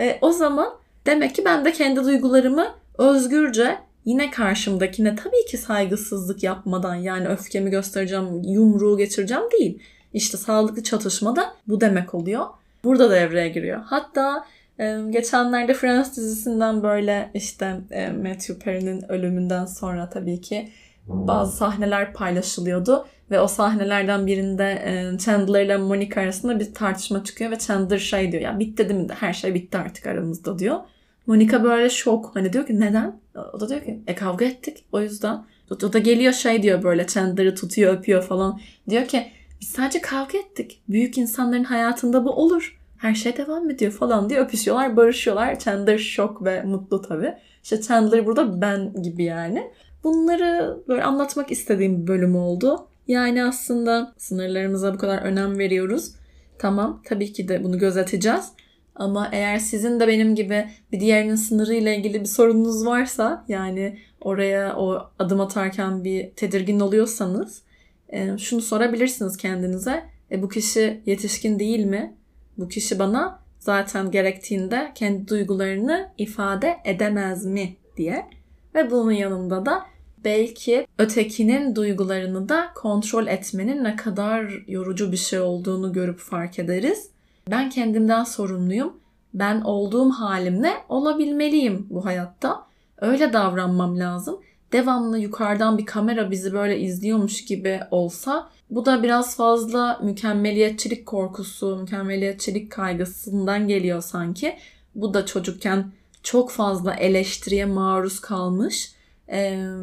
E, 0.00 0.18
o 0.20 0.32
zaman 0.32 0.74
demek 1.06 1.34
ki 1.34 1.44
ben 1.44 1.64
de 1.64 1.72
kendi 1.72 2.04
duygularımı 2.04 2.74
özgürce 2.98 3.78
yine 4.04 4.30
karşımdakine 4.30 5.14
tabii 5.14 5.46
ki 5.50 5.58
saygısızlık 5.58 6.42
yapmadan 6.42 6.94
yani 6.94 7.28
öfkemi 7.28 7.70
göstereceğim, 7.70 8.42
yumruğu 8.44 8.96
geçireceğim 8.96 9.42
değil. 9.52 9.82
İşte 10.12 10.38
sağlıklı 10.38 10.82
çatışma 10.82 11.36
da 11.36 11.54
bu 11.68 11.80
demek 11.80 12.14
oluyor. 12.14 12.46
Burada 12.84 13.10
devreye 13.10 13.48
giriyor. 13.48 13.80
Hatta 13.84 14.44
e, 14.78 14.98
geçenlerde 15.10 15.74
Friends 15.74 16.16
dizisinden 16.16 16.82
böyle 16.82 17.30
işte 17.34 17.80
e, 17.90 18.10
Matthew 18.10 18.58
Perry'nin 18.58 19.12
ölümünden 19.12 19.66
sonra 19.66 20.10
tabii 20.10 20.40
ki 20.40 20.68
bazı 21.06 21.56
sahneler 21.56 22.12
paylaşılıyordu. 22.12 23.06
Ve 23.30 23.40
o 23.40 23.48
sahnelerden 23.48 24.26
birinde 24.26 24.82
e, 24.84 25.18
Chandler 25.18 25.64
ile 25.64 25.76
Monica 25.76 26.20
arasında 26.20 26.60
bir 26.60 26.74
tartışma 26.74 27.24
çıkıyor 27.24 27.50
ve 27.50 27.58
Chandler 27.58 27.98
şey 27.98 28.32
diyor 28.32 28.42
ya 28.42 28.58
bitti 28.58 28.88
değil 28.88 29.00
mi? 29.00 29.06
Her 29.20 29.32
şey 29.32 29.54
bitti 29.54 29.78
artık 29.78 30.06
aramızda 30.06 30.58
diyor. 30.58 30.80
Monica 31.26 31.64
böyle 31.64 31.90
şok. 31.90 32.30
Hani 32.34 32.52
diyor 32.52 32.66
ki 32.66 32.80
neden? 32.80 33.20
O 33.52 33.60
da 33.60 33.68
diyor 33.68 33.80
ki 33.80 34.00
e 34.06 34.14
kavga 34.14 34.44
ettik 34.44 34.84
o 34.92 35.00
yüzden. 35.00 35.44
O 35.70 35.92
da 35.92 35.98
geliyor 35.98 36.32
şey 36.32 36.62
diyor 36.62 36.82
böyle 36.82 37.06
Chandler'ı 37.06 37.54
tutuyor 37.54 37.94
öpüyor 37.94 38.22
falan. 38.22 38.60
Diyor 38.88 39.06
ki 39.06 39.26
biz 39.60 39.68
sadece 39.68 40.00
kavga 40.00 40.38
ettik. 40.38 40.82
Büyük 40.88 41.18
insanların 41.18 41.64
hayatında 41.64 42.24
bu 42.24 42.30
olur. 42.30 42.78
Her 42.98 43.14
şey 43.14 43.36
devam 43.36 43.70
ediyor 43.70 43.92
falan 43.92 44.30
diye 44.30 44.40
öpüşüyorlar, 44.40 44.96
barışıyorlar. 44.96 45.58
Chandler 45.58 45.98
şok 45.98 46.44
ve 46.44 46.62
mutlu 46.62 47.02
tabii. 47.02 47.34
İşte 47.62 47.80
Chandler 47.80 48.26
burada 48.26 48.60
ben 48.60 49.02
gibi 49.02 49.24
yani. 49.24 49.70
Bunları 50.04 50.78
böyle 50.88 51.02
anlatmak 51.02 51.50
istediğim 51.50 52.02
bir 52.02 52.06
bölüm 52.06 52.36
oldu. 52.36 52.89
Yani 53.08 53.44
aslında 53.44 54.14
sınırlarımıza 54.16 54.94
bu 54.94 54.98
kadar 54.98 55.18
önem 55.18 55.58
veriyoruz. 55.58 56.12
Tamam 56.58 57.02
tabii 57.04 57.32
ki 57.32 57.48
de 57.48 57.64
bunu 57.64 57.78
gözeteceğiz. 57.78 58.52
Ama 58.94 59.28
eğer 59.32 59.58
sizin 59.58 60.00
de 60.00 60.08
benim 60.08 60.34
gibi 60.34 60.68
bir 60.92 61.00
diğerinin 61.00 61.34
sınırı 61.34 61.74
ile 61.74 61.96
ilgili 61.96 62.20
bir 62.20 62.26
sorununuz 62.26 62.86
varsa 62.86 63.44
yani 63.48 63.98
oraya 64.20 64.76
o 64.76 65.10
adım 65.18 65.40
atarken 65.40 66.04
bir 66.04 66.30
tedirgin 66.30 66.80
oluyorsanız 66.80 67.62
e, 68.08 68.38
şunu 68.38 68.60
sorabilirsiniz 68.60 69.36
kendinize. 69.36 70.04
E, 70.30 70.42
bu 70.42 70.48
kişi 70.48 71.00
yetişkin 71.06 71.58
değil 71.58 71.84
mi? 71.84 72.16
Bu 72.58 72.68
kişi 72.68 72.98
bana 72.98 73.40
zaten 73.58 74.10
gerektiğinde 74.10 74.92
kendi 74.94 75.28
duygularını 75.28 76.08
ifade 76.18 76.76
edemez 76.84 77.46
mi 77.46 77.76
diye. 77.96 78.26
Ve 78.74 78.90
bunun 78.90 79.12
yanında 79.12 79.66
da 79.66 79.82
belki 80.24 80.86
ötekinin 80.98 81.76
duygularını 81.76 82.48
da 82.48 82.68
kontrol 82.74 83.26
etmenin 83.26 83.84
ne 83.84 83.96
kadar 83.96 84.64
yorucu 84.68 85.12
bir 85.12 85.16
şey 85.16 85.40
olduğunu 85.40 85.92
görüp 85.92 86.18
fark 86.18 86.58
ederiz. 86.58 87.10
Ben 87.50 87.70
kendimden 87.70 88.24
sorumluyum. 88.24 88.92
Ben 89.34 89.60
olduğum 89.60 90.10
halimle 90.10 90.72
olabilmeliyim 90.88 91.86
bu 91.90 92.04
hayatta. 92.04 92.66
Öyle 92.98 93.32
davranmam 93.32 93.98
lazım. 93.98 94.40
Devamlı 94.72 95.18
yukarıdan 95.18 95.78
bir 95.78 95.86
kamera 95.86 96.30
bizi 96.30 96.52
böyle 96.52 96.80
izliyormuş 96.80 97.44
gibi 97.44 97.80
olsa 97.90 98.50
bu 98.70 98.86
da 98.86 99.02
biraz 99.02 99.36
fazla 99.36 100.00
mükemmeliyetçilik 100.02 101.06
korkusu, 101.06 101.76
mükemmeliyetçilik 101.76 102.72
kaygısından 102.72 103.68
geliyor 103.68 104.02
sanki. 104.02 104.56
Bu 104.94 105.14
da 105.14 105.26
çocukken 105.26 105.92
çok 106.22 106.50
fazla 106.50 106.94
eleştiriye 106.94 107.64
maruz 107.64 108.20
kalmış 108.20 108.94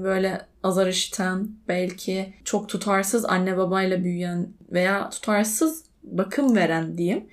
böyle 0.04 0.42
azar 0.64 0.88
işiten, 0.88 1.50
belki 1.68 2.34
çok 2.44 2.70
tutarsız 2.70 3.26
anne 3.26 3.58
babayla 3.58 4.04
büyüyen 4.04 4.48
veya 4.72 5.10
tutarsız 5.10 5.86
bakım 6.04 6.56
veren 6.56 6.98
diyeyim. 6.98 7.28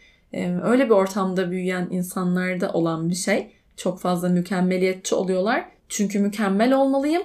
Öyle 0.62 0.85
bir 0.85 0.90
ortamda 0.90 1.50
büyüyen 1.50 1.88
insanlarda 1.90 2.72
olan 2.72 3.09
bir 3.09 3.14
şey. 3.14 3.50
Çok 3.77 4.00
fazla 4.00 4.29
mükemmeliyetçi 4.29 5.14
oluyorlar. 5.14 5.68
Çünkü 5.88 6.18
mükemmel 6.18 6.72
olmalıyım 6.72 7.22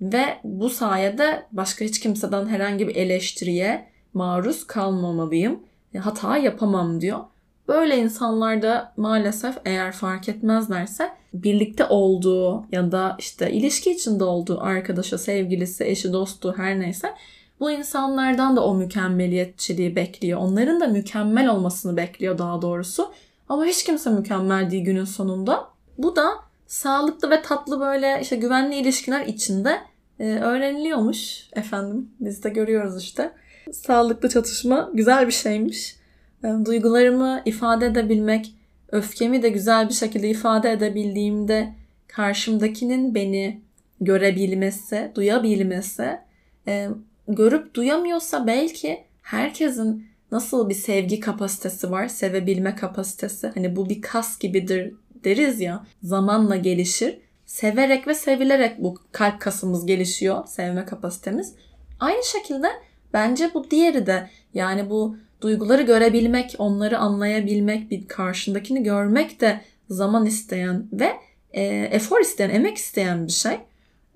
ve 0.00 0.24
bu 0.44 0.70
sayede 0.70 1.46
başka 1.52 1.84
hiç 1.84 2.00
kimseden 2.00 2.46
herhangi 2.46 2.88
bir 2.88 2.96
eleştiriye 2.96 3.90
maruz 4.14 4.66
kalmamalıyım. 4.66 5.60
Hata 5.98 6.36
yapamam 6.36 7.00
diyor. 7.00 7.18
Böyle 7.70 7.98
insanlar 7.98 8.62
da 8.62 8.92
maalesef 8.96 9.56
eğer 9.64 9.92
fark 9.92 10.28
etmezlerse 10.28 11.10
birlikte 11.34 11.84
olduğu 11.84 12.66
ya 12.72 12.92
da 12.92 13.16
işte 13.18 13.52
ilişki 13.52 13.90
içinde 13.90 14.24
olduğu 14.24 14.60
arkadaşı, 14.60 15.18
sevgilisi, 15.18 15.84
eşi, 15.84 16.12
dostu 16.12 16.54
her 16.56 16.80
neyse 16.80 17.14
bu 17.60 17.70
insanlardan 17.70 18.56
da 18.56 18.64
o 18.64 18.74
mükemmeliyetçiliği 18.74 19.96
bekliyor. 19.96 20.40
Onların 20.40 20.80
da 20.80 20.86
mükemmel 20.86 21.48
olmasını 21.48 21.96
bekliyor 21.96 22.38
daha 22.38 22.62
doğrusu. 22.62 23.12
Ama 23.48 23.64
hiç 23.64 23.84
kimse 23.84 24.10
mükemmel 24.10 24.70
değil 24.70 24.84
günün 24.84 25.04
sonunda. 25.04 25.68
Bu 25.98 26.16
da 26.16 26.30
sağlıklı 26.66 27.30
ve 27.30 27.42
tatlı 27.42 27.80
böyle 27.80 28.18
işte 28.22 28.36
güvenli 28.36 28.76
ilişkiler 28.76 29.26
içinde 29.26 29.80
e, 30.20 30.24
öğreniliyormuş 30.38 31.48
efendim. 31.52 32.10
Biz 32.20 32.44
de 32.44 32.48
görüyoruz 32.48 33.02
işte. 33.02 33.32
Sağlıklı 33.72 34.28
çatışma 34.28 34.90
güzel 34.94 35.26
bir 35.26 35.32
şeymiş. 35.32 35.99
Duygularımı 36.42 37.42
ifade 37.44 37.86
edebilmek, 37.86 38.54
öfkemi 38.92 39.42
de 39.42 39.48
güzel 39.48 39.88
bir 39.88 39.94
şekilde 39.94 40.28
ifade 40.28 40.72
edebildiğimde 40.72 41.74
karşımdakinin 42.08 43.14
beni 43.14 43.60
görebilmesi, 44.00 45.12
duyabilmesi, 45.14 46.18
e, 46.68 46.88
görüp 47.28 47.74
duyamıyorsa 47.74 48.46
belki 48.46 49.04
herkesin 49.22 50.06
nasıl 50.32 50.68
bir 50.68 50.74
sevgi 50.74 51.20
kapasitesi 51.20 51.90
var, 51.90 52.08
sevebilme 52.08 52.74
kapasitesi. 52.74 53.50
Hani 53.54 53.76
bu 53.76 53.88
bir 53.88 54.02
kas 54.02 54.38
gibidir 54.38 54.94
deriz 55.24 55.60
ya, 55.60 55.86
zamanla 56.02 56.56
gelişir. 56.56 57.18
Severek 57.46 58.08
ve 58.08 58.14
sevilerek 58.14 58.82
bu 58.82 58.94
kalp 59.12 59.40
kasımız 59.40 59.86
gelişiyor, 59.86 60.46
sevme 60.46 60.84
kapasitemiz. 60.84 61.54
Aynı 62.00 62.24
şekilde 62.24 62.66
bence 63.12 63.50
bu 63.54 63.70
diğeri 63.70 64.06
de 64.06 64.30
yani 64.54 64.90
bu 64.90 65.16
duyguları 65.40 65.82
görebilmek, 65.82 66.54
onları 66.58 66.98
anlayabilmek, 66.98 67.90
bir 67.90 68.08
karşındakini 68.08 68.82
görmek 68.82 69.40
de 69.40 69.60
zaman 69.88 70.26
isteyen 70.26 70.88
ve 70.92 71.12
e, 71.52 71.62
efor 71.90 72.20
isteyen, 72.20 72.50
emek 72.50 72.76
isteyen 72.76 73.26
bir 73.26 73.32
şey. 73.32 73.58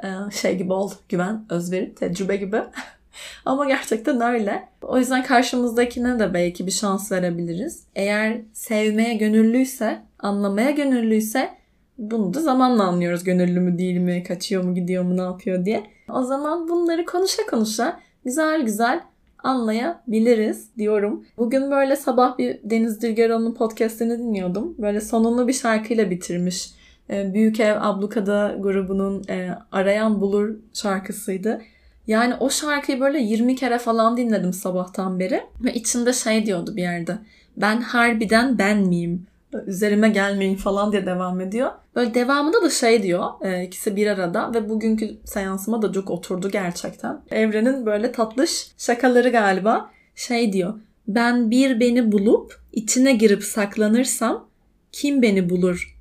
E, 0.04 0.08
şey 0.32 0.58
gibi 0.58 0.72
oldu, 0.72 0.94
güven, 1.08 1.44
özveri, 1.50 1.94
tecrübe 1.94 2.36
gibi. 2.36 2.62
Ama 3.44 3.66
gerçekten 3.66 4.20
öyle. 4.20 4.68
O 4.82 4.98
yüzden 4.98 5.24
karşımızdakine 5.24 6.18
de 6.18 6.34
belki 6.34 6.66
bir 6.66 6.72
şans 6.72 7.12
verebiliriz. 7.12 7.84
Eğer 7.94 8.40
sevmeye 8.52 9.14
gönüllüyse, 9.14 10.02
anlamaya 10.18 10.70
gönüllüyse 10.70 11.50
bunu 11.98 12.34
da 12.34 12.40
zamanla 12.40 12.84
anlıyoruz. 12.84 13.24
Gönüllü 13.24 13.60
mü 13.60 13.78
değil 13.78 13.98
mi, 13.98 14.22
kaçıyor 14.22 14.64
mu, 14.64 14.74
gidiyor 14.74 15.04
mu, 15.04 15.16
ne 15.16 15.22
yapıyor 15.22 15.64
diye. 15.64 15.86
O 16.08 16.22
zaman 16.22 16.68
bunları 16.68 17.04
konuşa 17.04 17.46
konuşa 17.50 18.00
güzel 18.24 18.62
güzel 18.62 19.00
anlayabiliriz 19.44 20.68
diyorum. 20.78 21.24
Bugün 21.38 21.70
böyle 21.70 21.96
sabah 21.96 22.38
bir 22.38 22.58
Deniz 22.64 23.02
Dilgeroğlu'nun 23.02 23.54
podcastini 23.54 24.18
dinliyordum. 24.18 24.74
Böyle 24.78 25.00
sonunu 25.00 25.48
bir 25.48 25.52
şarkıyla 25.52 26.10
bitirmiş. 26.10 26.70
Ee, 27.10 27.34
Büyük 27.34 27.60
Ev 27.60 27.76
Ablukada 27.80 28.56
grubunun 28.60 29.24
e, 29.28 29.50
Arayan 29.72 30.20
Bulur 30.20 30.56
şarkısıydı. 30.72 31.62
Yani 32.06 32.34
o 32.40 32.50
şarkıyı 32.50 33.00
böyle 33.00 33.20
20 33.20 33.56
kere 33.56 33.78
falan 33.78 34.16
dinledim 34.16 34.52
sabahtan 34.52 35.18
beri. 35.18 35.42
Ve 35.60 35.74
içinde 35.74 36.12
şey 36.12 36.46
diyordu 36.46 36.76
bir 36.76 36.82
yerde. 36.82 37.18
Ben 37.56 37.80
harbiden 37.80 38.58
ben 38.58 38.78
miyim? 38.78 39.26
Üzerime 39.66 40.08
gelmeyin 40.08 40.56
falan 40.56 40.92
diye 40.92 41.06
devam 41.06 41.40
ediyor. 41.40 41.70
Böyle 41.94 42.14
devamında 42.14 42.62
da 42.62 42.70
şey 42.70 43.02
diyor. 43.02 43.24
E, 43.42 43.64
ikisi 43.64 43.96
bir 43.96 44.06
arada 44.06 44.54
ve 44.54 44.68
bugünkü 44.68 45.16
seansıma 45.24 45.82
da 45.82 45.92
çok 45.92 46.10
oturdu 46.10 46.50
gerçekten. 46.50 47.20
Evrenin 47.30 47.86
böyle 47.86 48.12
tatlış 48.12 48.66
şakaları 48.78 49.30
galiba. 49.30 49.90
Şey 50.14 50.52
diyor. 50.52 50.74
Ben 51.08 51.50
bir 51.50 51.80
beni 51.80 52.12
bulup 52.12 52.60
içine 52.72 53.12
girip 53.12 53.44
saklanırsam 53.44 54.48
kim 54.92 55.22
beni 55.22 55.50
bulur 55.50 55.98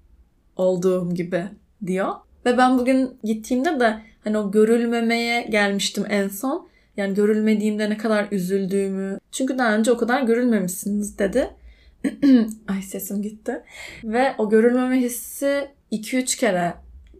olduğum 0.56 1.14
gibi 1.14 1.44
diyor. 1.86 2.14
Ve 2.46 2.58
ben 2.58 2.78
bugün 2.78 3.18
gittiğimde 3.24 3.80
de 3.80 4.00
Hani 4.24 4.38
o 4.38 4.52
görülmemeye 4.52 5.42
gelmiştim 5.42 6.06
en 6.10 6.28
son. 6.28 6.68
Yani 6.98 7.14
görülmediğimde 7.14 7.90
ne 7.90 7.98
kadar 7.98 8.28
üzüldüğümü. 8.32 9.20
Çünkü 9.32 9.58
daha 9.58 9.76
önce 9.76 9.92
o 9.92 9.98
kadar 9.98 10.22
görülmemişsiniz 10.22 11.20
dedi. 11.20 11.50
Ay 12.68 12.82
sesim 12.82 13.22
gitti. 13.22 13.62
Ve 14.04 14.36
o 14.38 14.50
görülmeme 14.50 15.02
hissi 15.02 15.68
2-3 15.92 16.40
kere 16.40 16.74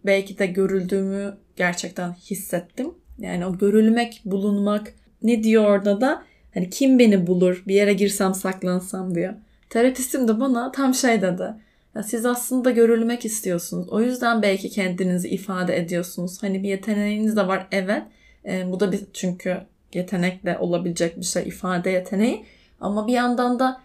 belki 0.06 0.38
de 0.38 0.46
görüldüğümü 0.46 1.36
gerçekten 1.56 2.12
hissettim. 2.12 2.94
Yani 3.18 3.46
o 3.46 3.58
görülmek, 3.58 4.22
bulunmak 4.24 4.94
ne 5.22 5.42
diyor 5.42 5.64
orada 5.64 6.00
da 6.00 6.22
hani 6.54 6.70
kim 6.70 6.98
beni 6.98 7.26
bulur 7.26 7.62
bir 7.66 7.74
yere 7.74 7.92
girsem 7.92 8.34
saklansam 8.34 9.14
diyor. 9.14 9.34
Terapistim 9.70 10.28
de 10.28 10.40
bana 10.40 10.72
tam 10.72 10.94
şey 10.94 11.22
dedi. 11.22 11.54
Ya 11.94 12.02
siz 12.02 12.26
aslında 12.26 12.70
görülmek 12.70 13.24
istiyorsunuz. 13.24 13.88
O 13.88 14.00
yüzden 14.00 14.42
belki 14.42 14.70
kendinizi 14.70 15.28
ifade 15.28 15.78
ediyorsunuz. 15.78 16.42
Hani 16.42 16.62
bir 16.62 16.68
yeteneğiniz 16.68 17.36
de 17.36 17.46
var 17.46 17.66
evet. 17.72 18.02
E, 18.46 18.72
bu 18.72 18.80
da 18.80 18.92
bir 18.92 19.00
çünkü 19.12 19.56
yetenekle 19.94 20.58
olabilecek 20.58 21.16
bir 21.16 21.24
şey 21.24 21.48
ifade 21.48 21.90
yeteneği. 21.90 22.44
Ama 22.80 23.06
bir 23.06 23.12
yandan 23.12 23.58
da 23.58 23.83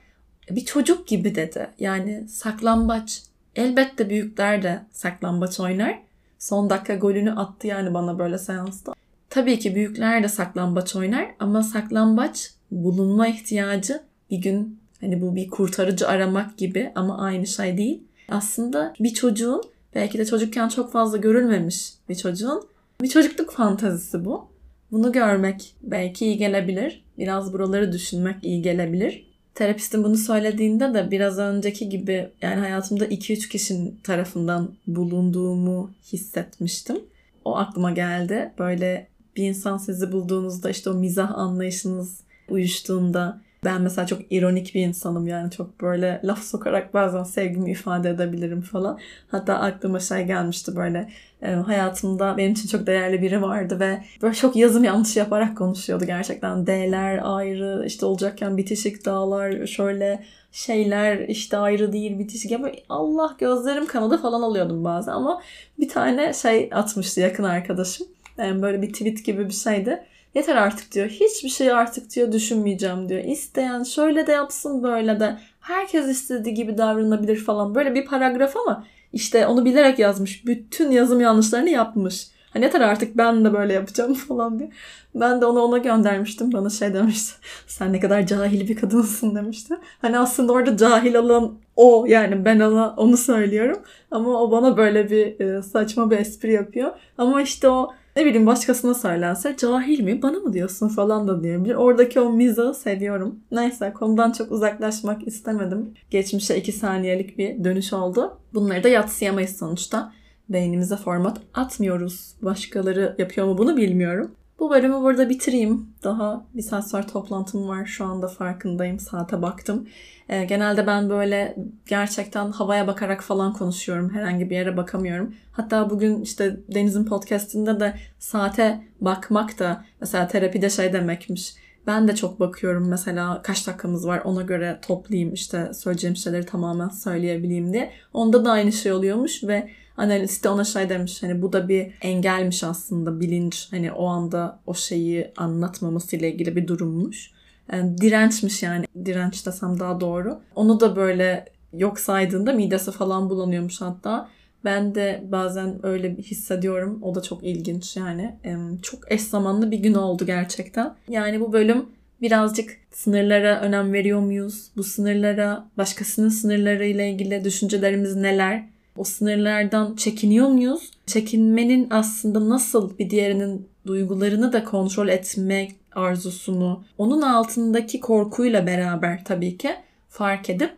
bir 0.56 0.66
çocuk 0.66 1.08
gibi 1.08 1.36
dedi. 1.36 1.70
Yani 1.80 2.28
saklambaç. 2.28 3.22
Elbette 3.56 4.10
büyükler 4.10 4.64
de 4.64 4.82
saklambaç 4.92 5.60
oynar. 5.60 6.00
Son 6.40 6.70
dakika 6.70 6.96
golünü 6.96 7.32
attı 7.32 7.68
yani 7.68 7.94
bana 7.94 8.20
böyle 8.20 8.38
seansta. 8.38 8.94
Tabii 9.30 9.60
ki 9.60 9.76
büyükler 9.76 10.24
de 10.24 10.28
saklambaç 10.28 10.96
oynar 10.96 11.28
ama 11.40 11.64
saklambaç 11.64 12.52
bulunma 12.72 13.28
ihtiyacı 13.28 14.02
bir 14.32 14.38
gün 14.38 14.80
Hani 15.02 15.22
bu 15.22 15.36
bir 15.36 15.50
kurtarıcı 15.50 16.08
aramak 16.08 16.58
gibi 16.58 16.92
ama 16.96 17.18
aynı 17.18 17.48
şey 17.48 17.78
değil. 17.78 18.04
Aslında 18.30 18.94
bir 19.00 19.14
çocuğun 19.14 19.64
belki 19.96 20.18
de 20.18 20.26
çocukken 20.26 20.68
çok 20.70 20.92
fazla 20.92 21.18
görülmemiş 21.18 21.94
bir 22.10 22.16
çocuğun 22.16 22.64
bir 23.02 23.10
çocukluk 23.10 23.52
fantazisi 23.52 24.26
bu. 24.26 24.48
Bunu 24.92 25.12
görmek 25.12 25.76
belki 25.82 26.26
iyi 26.26 26.38
gelebilir. 26.38 27.04
Biraz 27.18 27.54
buraları 27.54 27.92
düşünmek 27.92 28.44
iyi 28.44 28.62
gelebilir. 28.62 29.29
Terapistin 29.60 30.04
bunu 30.04 30.18
söylediğinde 30.18 30.94
de 30.94 31.12
biraz 31.12 31.38
önceki 31.38 31.90
gibi 31.90 32.30
yani 32.42 32.60
hayatımda 32.60 33.06
2-3 33.06 33.50
kişinin 33.50 34.00
tarafından 34.04 34.72
bulunduğumu 34.88 35.92
hissetmiştim. 36.14 37.00
O 37.46 37.58
aklıma 37.58 37.92
geldi. 37.92 38.54
Böyle 38.60 39.08
bir 39.36 39.44
insan 39.44 39.78
sizi 39.78 40.12
bulduğunuzda 40.12 40.70
işte 40.70 40.90
o 40.90 40.94
mizah 40.94 41.38
anlayışınız 41.38 42.20
uyuştuğunda 42.50 43.42
ben 43.64 43.82
mesela 43.82 44.08
çok 44.08 44.20
ironik 44.32 44.76
bir 44.76 44.82
insanım 44.88 45.28
yani 45.28 45.52
çok 45.52 45.82
böyle 45.82 46.22
laf 46.24 46.44
sokarak 46.44 46.94
bazen 46.94 47.24
sevgimi 47.24 47.72
ifade 47.72 48.10
edebilirim 48.10 48.62
falan. 48.62 49.00
Hatta 49.28 49.56
aklıma 49.56 50.00
şey 50.00 50.24
gelmişti 50.24 50.76
böyle 50.76 51.10
e, 51.42 51.52
hayatımda 51.52 52.38
benim 52.38 52.52
için 52.52 52.68
çok 52.68 52.88
değerli 52.88 53.22
biri 53.22 53.42
vardı 53.42 53.80
ve 53.80 54.04
böyle 54.22 54.36
çok 54.36 54.56
yazım 54.56 54.84
yanlış 54.84 55.18
yaparak 55.18 55.58
konuşuyordu 55.58 56.06
gerçekten. 56.06 56.68
D'ler 56.68 57.20
ayrı 57.24 57.84
işte 57.88 58.06
olacakken 58.06 58.58
bitişik 58.58 59.06
dağlar 59.06 59.68
şöyle 59.68 60.24
şeyler 60.52 61.18
işte 61.18 61.58
ayrı 61.58 61.94
değil 61.94 62.20
bitişik. 62.20 62.52
Ya 62.52 62.60
Allah 62.90 63.36
gözlerim 63.40 63.86
kanadı 63.86 64.18
falan 64.18 64.42
alıyordum 64.42 64.84
bazen 64.84 65.12
ama 65.12 65.42
bir 65.80 65.90
tane 65.90 66.34
şey 66.34 66.70
atmıştı 66.74 67.22
yakın 67.22 67.44
arkadaşım. 67.44 68.08
Yani 68.38 68.62
böyle 68.62 68.82
bir 68.82 68.94
tweet 68.94 69.26
gibi 69.26 69.48
bir 69.48 69.54
şeydi 69.54 70.04
Yeter 70.36 70.56
artık 70.56 70.92
diyor. 70.92 71.08
Hiçbir 71.08 71.50
şey 71.50 71.72
artık 71.72 72.16
diyor 72.16 72.32
düşünmeyeceğim 72.32 73.10
diyor. 73.10 73.24
İsteyen 73.24 73.84
şöyle 73.84 74.28
de 74.28 74.32
yapsın 74.32 74.84
böyle 74.84 75.20
de. 75.20 75.38
Herkes 75.60 76.08
istediği 76.08 76.54
gibi 76.54 76.78
davranabilir 76.78 77.38
falan. 77.38 77.76
Böyle 77.76 77.96
bir 77.96 78.06
paragraf 78.06 78.56
ama 78.58 78.86
işte 79.14 79.48
onu 79.48 79.66
bilerek 79.66 80.00
yazmış. 80.00 80.46
Bütün 80.46 80.92
yazım 80.92 81.22
yanlışlarını 81.22 81.70
yapmış. 81.70 82.28
Hani 82.54 82.66
yeter 82.66 82.82
artık 82.82 83.18
ben 83.18 83.46
de 83.46 83.54
böyle 83.54 83.74
yapacağım 83.74 84.14
falan 84.28 84.60
diye. 84.60 84.70
Ben 85.16 85.42
de 85.42 85.46
onu 85.46 85.62
ona 85.62 85.78
göndermiştim. 85.78 86.52
Bana 86.54 86.70
şey 86.70 86.94
demişti. 86.94 87.34
Sen 87.68 87.94
ne 87.94 88.00
kadar 88.00 88.26
cahil 88.26 88.68
bir 88.68 88.76
kadınsın 88.76 89.36
demişti. 89.36 89.76
Hani 90.02 90.20
aslında 90.20 90.54
orada 90.54 90.78
cahil 90.78 91.16
olan 91.16 91.58
o 91.76 92.06
yani 92.08 92.46
ben 92.46 92.60
ona 92.60 92.94
onu 92.98 93.18
söylüyorum. 93.18 93.80
Ama 94.12 94.42
o 94.42 94.52
bana 94.52 94.78
böyle 94.78 95.10
bir 95.10 95.40
e, 95.40 95.62
saçma 95.62 96.12
bir 96.12 96.18
espri 96.18 96.54
yapıyor. 96.54 96.92
Ama 97.18 97.42
işte 97.42 97.70
o 97.70 97.94
ne 98.20 98.26
bileyim 98.26 98.46
başkasına 98.46 98.94
söylense 98.94 99.56
cahil 99.58 100.00
mi 100.00 100.22
bana 100.22 100.40
mı 100.40 100.54
diyorsun 100.54 100.88
falan 100.88 101.28
da 101.28 101.44
diyebilir. 101.44 101.76
Oradaki 101.76 102.20
o 102.20 102.32
mizahı 102.32 102.74
seviyorum. 102.74 103.40
Neyse 103.52 103.94
konudan 103.94 104.32
çok 104.32 104.52
uzaklaşmak 104.52 105.28
istemedim. 105.28 105.94
Geçmişe 106.12 106.58
iki 106.58 106.72
saniyelik 106.72 107.38
bir 107.38 107.64
dönüş 107.64 107.94
oldu. 107.94 108.38
Bunları 108.54 108.84
da 108.84 108.90
yatsıyamayız 108.90 109.58
sonuçta. 109.58 110.14
Beynimize 110.50 110.96
format 110.96 111.38
atmıyoruz. 111.54 112.36
Başkaları 112.42 113.16
yapıyor 113.18 113.48
mu 113.48 113.58
bunu 113.58 113.78
bilmiyorum. 113.78 114.32
Bu 114.60 114.70
bölümü 114.70 115.02
burada 115.02 115.30
bitireyim. 115.30 115.88
Daha 116.04 116.46
bir 116.54 116.62
saat 116.62 116.90
sonra 116.90 117.06
toplantım 117.06 117.68
var. 117.68 117.86
Şu 117.86 118.06
anda 118.06 118.28
farkındayım. 118.28 119.00
Saate 119.00 119.42
baktım. 119.42 119.88
E, 120.30 120.46
genelde 120.46 120.88
ben 120.88 121.10
böyle 121.10 121.56
gerçekten 121.90 122.52
havaya 122.52 122.88
bakarak 122.88 123.24
falan 123.24 123.54
konuşuyorum. 123.54 124.14
Herhangi 124.14 124.50
bir 124.50 124.56
yere 124.56 124.78
bakamıyorum. 124.78 125.36
Hatta 125.52 125.90
bugün 125.90 126.22
işte 126.22 126.60
Deniz'in 126.74 127.06
podcastinde 127.06 127.80
de 127.80 127.94
saate 128.20 128.84
bakmak 129.02 129.60
da 129.60 129.86
mesela 130.02 130.28
terapide 130.28 130.70
şey 130.70 130.94
demekmiş. 130.94 131.54
Ben 131.88 132.08
de 132.08 132.16
çok 132.16 132.40
bakıyorum 132.40 132.90
mesela 132.90 133.42
kaç 133.42 133.68
dakikamız 133.68 134.08
var 134.08 134.22
ona 134.24 134.42
göre 134.42 134.80
toplayayım 134.82 135.34
işte 135.34 135.72
söyleyeceğim 135.74 136.16
şeyleri 136.16 136.46
tamamen 136.46 136.90
söyleyebileyim 136.90 137.74
diye. 137.74 137.92
Onda 138.14 138.46
da 138.46 138.52
aynı 138.52 138.72
şey 138.72 138.92
oluyormuş 138.92 139.44
ve 139.44 139.70
analist 139.98 140.44
de 140.44 140.50
ona 140.50 140.64
şey 140.64 140.90
demiş 140.90 141.24
hani 141.24 141.42
bu 141.42 141.54
da 141.54 141.70
bir 141.70 141.94
engelmiş 142.02 142.64
aslında 142.64 143.20
bilinç 143.20 143.68
hani 143.72 143.92
o 143.92 144.06
anda 144.06 144.60
o 144.68 144.74
şeyi 144.74 145.32
anlatmaması 145.38 146.16
ile 146.16 146.32
ilgili 146.32 146.56
bir 146.56 146.68
durummuş. 146.68 147.32
Yani 147.72 147.98
dirençmiş 147.98 148.64
yani 148.64 148.86
direnç 149.06 149.46
desem 149.46 149.80
daha 149.80 150.02
doğru. 150.02 150.40
Onu 150.56 150.80
da 150.80 150.96
böyle 150.96 151.46
yok 151.74 152.00
saydığında 152.00 152.54
midesi 152.54 152.92
falan 152.92 153.30
bulanıyormuş 153.30 153.82
hatta. 153.82 154.30
Ben 154.66 154.96
de 154.96 155.24
bazen 155.32 155.86
öyle 155.86 156.16
hissediyorum. 156.16 157.00
O 157.02 157.16
da 157.16 157.22
çok 157.22 157.44
ilginç 157.44 157.98
yani. 157.98 158.36
Çok 158.82 159.12
eş 159.12 159.22
zamanlı 159.22 159.72
bir 159.72 159.78
gün 159.78 159.94
oldu 159.94 160.26
gerçekten. 160.26 160.96
Yani 161.10 161.40
bu 161.40 161.54
bölüm 161.54 161.86
birazcık 162.22 162.78
sınırlara 162.92 163.62
önem 163.62 163.94
veriyor 163.94 164.20
muyuz? 164.20 164.72
Bu 164.78 164.84
sınırlara, 164.84 165.68
başkasının 165.78 166.30
sınırları 166.30 166.86
ile 166.86 167.12
ilgili 167.12 167.44
düşüncelerimiz 167.44 168.16
neler? 168.16 168.66
O 168.98 169.04
sınırlardan 169.04 169.96
çekiniyor 169.96 170.48
muyuz? 170.48 170.92
Çekinmenin 171.06 171.88
aslında 171.92 172.50
nasıl 172.50 172.98
bir 172.98 173.10
diğerinin 173.10 173.68
duygularını 173.88 174.54
da 174.54 174.64
kontrol 174.64 175.08
etmek 175.08 175.76
arzusunu, 175.96 176.84
onun 176.98 177.22
altındaki 177.22 178.00
korkuyla 178.00 178.68
beraber 178.68 179.24
tabii 179.26 179.58
ki 179.58 179.70
fark 180.10 180.50
edip 180.50 180.72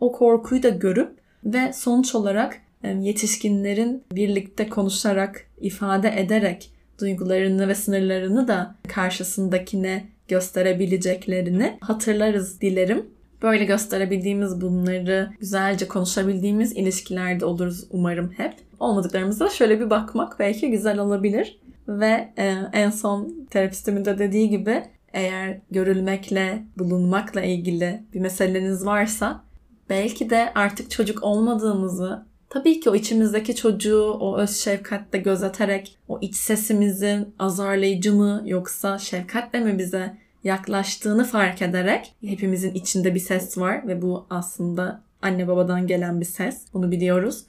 o 0.00 0.12
korkuyu 0.12 0.62
da 0.62 0.68
görüp 0.68 1.18
ve 1.44 1.72
sonuç 1.72 2.14
olarak 2.14 2.60
yetişkinlerin 3.00 4.02
birlikte 4.12 4.68
konuşarak, 4.68 5.46
ifade 5.60 6.20
ederek 6.20 6.70
duygularını 7.00 7.68
ve 7.68 7.74
sınırlarını 7.74 8.48
da 8.48 8.74
karşısındakine 8.88 10.08
gösterebileceklerini 10.28 11.78
hatırlarız 11.80 12.60
dilerim. 12.60 13.06
Böyle 13.42 13.64
gösterebildiğimiz 13.64 14.60
bunları 14.60 15.30
güzelce 15.40 15.88
konuşabildiğimiz 15.88 16.72
ilişkilerde 16.72 17.44
oluruz 17.44 17.84
umarım 17.90 18.30
hep. 18.36 18.54
Olmadıklarımızda 18.80 19.48
şöyle 19.48 19.80
bir 19.80 19.90
bakmak 19.90 20.38
belki 20.38 20.70
güzel 20.70 20.98
olabilir. 20.98 21.58
Ve 21.88 22.28
e, 22.38 22.54
en 22.72 22.90
son 22.90 23.46
terapistimin 23.50 24.04
de 24.04 24.18
dediği 24.18 24.48
gibi 24.48 24.82
eğer 25.12 25.58
görülmekle, 25.70 26.62
bulunmakla 26.78 27.42
ilgili 27.42 28.02
bir 28.14 28.20
meseleniz 28.20 28.86
varsa 28.86 29.44
belki 29.90 30.30
de 30.30 30.52
artık 30.54 30.90
çocuk 30.90 31.22
olmadığımızı 31.22 32.26
tabii 32.50 32.80
ki 32.80 32.90
o 32.90 32.94
içimizdeki 32.94 33.56
çocuğu 33.56 34.16
o 34.20 34.38
öz 34.38 34.56
şefkatle 34.56 35.18
gözeterek 35.18 35.98
o 36.08 36.18
iç 36.20 36.36
sesimizin 36.36 37.34
azarlayıcı 37.38 38.14
mı 38.14 38.42
yoksa 38.46 38.98
şefkatle 38.98 39.60
mi 39.60 39.78
bize 39.78 40.16
yaklaştığını 40.44 41.24
fark 41.24 41.62
ederek 41.62 42.14
hepimizin 42.24 42.74
içinde 42.74 43.14
bir 43.14 43.20
ses 43.20 43.58
var 43.58 43.88
ve 43.88 44.02
bu 44.02 44.26
aslında 44.30 45.02
anne 45.22 45.48
babadan 45.48 45.86
gelen 45.86 46.20
bir 46.20 46.26
ses. 46.26 46.62
Bunu 46.74 46.90
biliyoruz. 46.90 47.44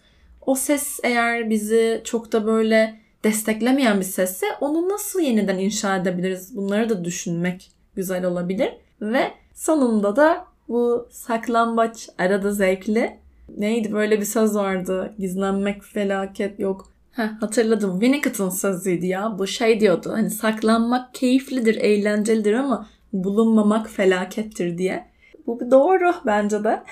O 0.46 0.56
ses 0.56 1.00
eğer 1.04 1.50
bizi 1.50 2.02
çok 2.04 2.32
da 2.32 2.46
böyle 2.46 3.00
desteklemeyen 3.24 4.00
bir 4.00 4.06
sesse 4.06 4.46
onu 4.62 4.90
nasıl 4.90 5.20
yeniden 5.20 5.58
inşa 5.58 5.98
edebiliriz? 5.98 6.56
Bunları 6.56 6.90
da 6.90 7.06
düşünmek 7.06 7.72
güzel 7.96 8.26
olabilir. 8.26 8.70
Ve 9.02 9.32
sonunda 9.54 10.16
da 10.16 10.46
bu 10.70 11.08
saklambaç 11.12 12.10
arada 12.18 12.52
zevkli. 12.52 13.18
Neydi 13.58 13.94
böyle 13.94 14.20
bir 14.20 14.26
söz 14.26 14.56
vardı. 14.56 15.14
Gizlenmek 15.20 15.84
felaket 15.84 16.60
yok. 16.60 16.92
Heh, 17.12 17.42
hatırladım. 17.42 18.00
Winnicott'ın 18.00 18.50
sözüydü 18.50 19.06
ya. 19.06 19.36
Bu 19.40 19.48
şey 19.48 19.80
diyordu. 19.80 20.12
Hani 20.14 20.30
saklanmak 20.30 21.14
keyiflidir, 21.14 21.76
eğlencelidir 21.76 22.54
ama 22.54 22.88
bulunmamak 23.14 23.90
felakettir 23.90 24.78
diye. 24.78 25.10
Bu 25.48 25.60
bir 25.60 25.72
doğru 25.72 26.14
bence 26.26 26.64
de. 26.64 26.84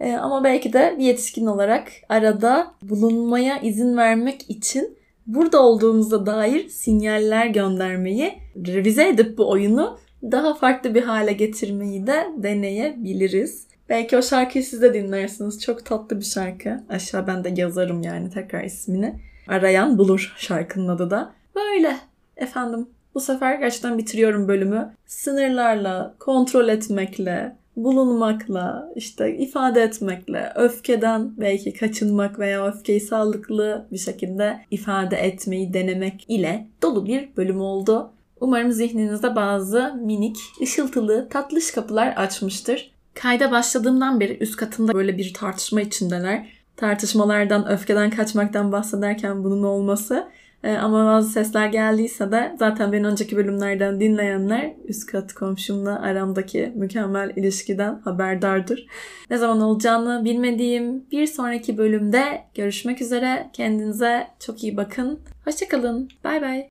Ee, 0.00 0.12
ama 0.12 0.44
belki 0.44 0.72
de 0.72 0.94
bir 0.98 1.04
yetişkin 1.04 1.46
olarak 1.46 1.88
arada 2.08 2.74
bulunmaya 2.82 3.60
izin 3.60 3.96
vermek 3.96 4.50
için 4.50 4.98
burada 5.26 5.62
olduğumuza 5.62 6.26
dair 6.26 6.68
sinyaller 6.68 7.46
göndermeyi, 7.46 8.32
revize 8.66 9.08
edip 9.08 9.38
bu 9.38 9.50
oyunu 9.50 9.98
daha 10.22 10.54
farklı 10.54 10.94
bir 10.94 11.02
hale 11.02 11.32
getirmeyi 11.32 12.06
de 12.06 12.26
deneyebiliriz. 12.36 13.66
Belki 13.88 14.16
o 14.16 14.22
şarkıyı 14.22 14.64
siz 14.64 14.82
de 14.82 14.94
dinlersiniz. 14.94 15.60
Çok 15.62 15.84
tatlı 15.84 16.20
bir 16.20 16.24
şarkı. 16.24 16.80
Aşağı 16.88 17.26
ben 17.26 17.44
de 17.44 17.52
yazarım 17.56 18.02
yani 18.02 18.30
tekrar 18.30 18.64
ismini. 18.64 19.14
Arayan 19.48 19.98
bulur 19.98 20.34
şarkının 20.36 20.88
adı 20.88 21.10
da. 21.10 21.32
Böyle 21.56 21.96
efendim. 22.36 22.88
Bu 23.14 23.20
sefer 23.20 23.54
gerçekten 23.54 23.98
bitiriyorum 23.98 24.48
bölümü. 24.48 24.94
Sınırlarla, 25.06 26.14
kontrol 26.18 26.68
etmekle, 26.68 27.56
bulunmakla, 27.76 28.92
işte 28.96 29.36
ifade 29.36 29.82
etmekle, 29.82 30.52
öfkeden 30.54 31.40
belki 31.40 31.72
kaçınmak 31.72 32.38
veya 32.38 32.68
öfkeyi 32.68 33.00
sağlıklı 33.00 33.86
bir 33.92 33.98
şekilde 33.98 34.60
ifade 34.70 35.16
etmeyi 35.16 35.74
denemek 35.74 36.24
ile 36.28 36.66
dolu 36.82 37.06
bir 37.06 37.36
bölüm 37.36 37.60
oldu. 37.60 38.12
Umarım 38.42 38.72
zihninizde 38.72 39.36
bazı 39.36 39.94
minik, 39.94 40.36
ışıltılı, 40.62 41.28
tatlış 41.28 41.70
kapılar 41.70 42.08
açmıştır. 42.16 42.92
Kayda 43.14 43.50
başladığımdan 43.50 44.20
beri 44.20 44.38
üst 44.40 44.56
katında 44.56 44.94
böyle 44.94 45.18
bir 45.18 45.34
tartışma 45.34 45.80
içindeler. 45.80 46.48
Tartışmalardan, 46.76 47.70
öfkeden 47.70 48.10
kaçmaktan 48.10 48.72
bahsederken 48.72 49.44
bunun 49.44 49.62
olması 49.62 50.28
ee, 50.64 50.72
ama 50.72 51.06
bazı 51.06 51.28
sesler 51.30 51.66
geldiyse 51.66 52.32
de 52.32 52.56
zaten 52.58 52.92
ben 52.92 53.04
önceki 53.04 53.36
bölümlerden 53.36 54.00
dinleyenler 54.00 54.74
üst 54.88 55.06
kat 55.06 55.32
komşumla 55.32 56.02
aramdaki 56.02 56.72
mükemmel 56.76 57.32
ilişkiden 57.36 58.00
haberdardır. 58.04 58.86
Ne 59.30 59.38
zaman 59.38 59.60
olacağını 59.60 60.24
bilmediğim 60.24 61.10
bir 61.10 61.26
sonraki 61.26 61.78
bölümde 61.78 62.44
görüşmek 62.54 63.02
üzere. 63.02 63.50
Kendinize 63.52 64.26
çok 64.46 64.62
iyi 64.62 64.76
bakın. 64.76 65.20
Hoşçakalın. 65.44 66.08
Bay 66.24 66.42
bay. 66.42 66.60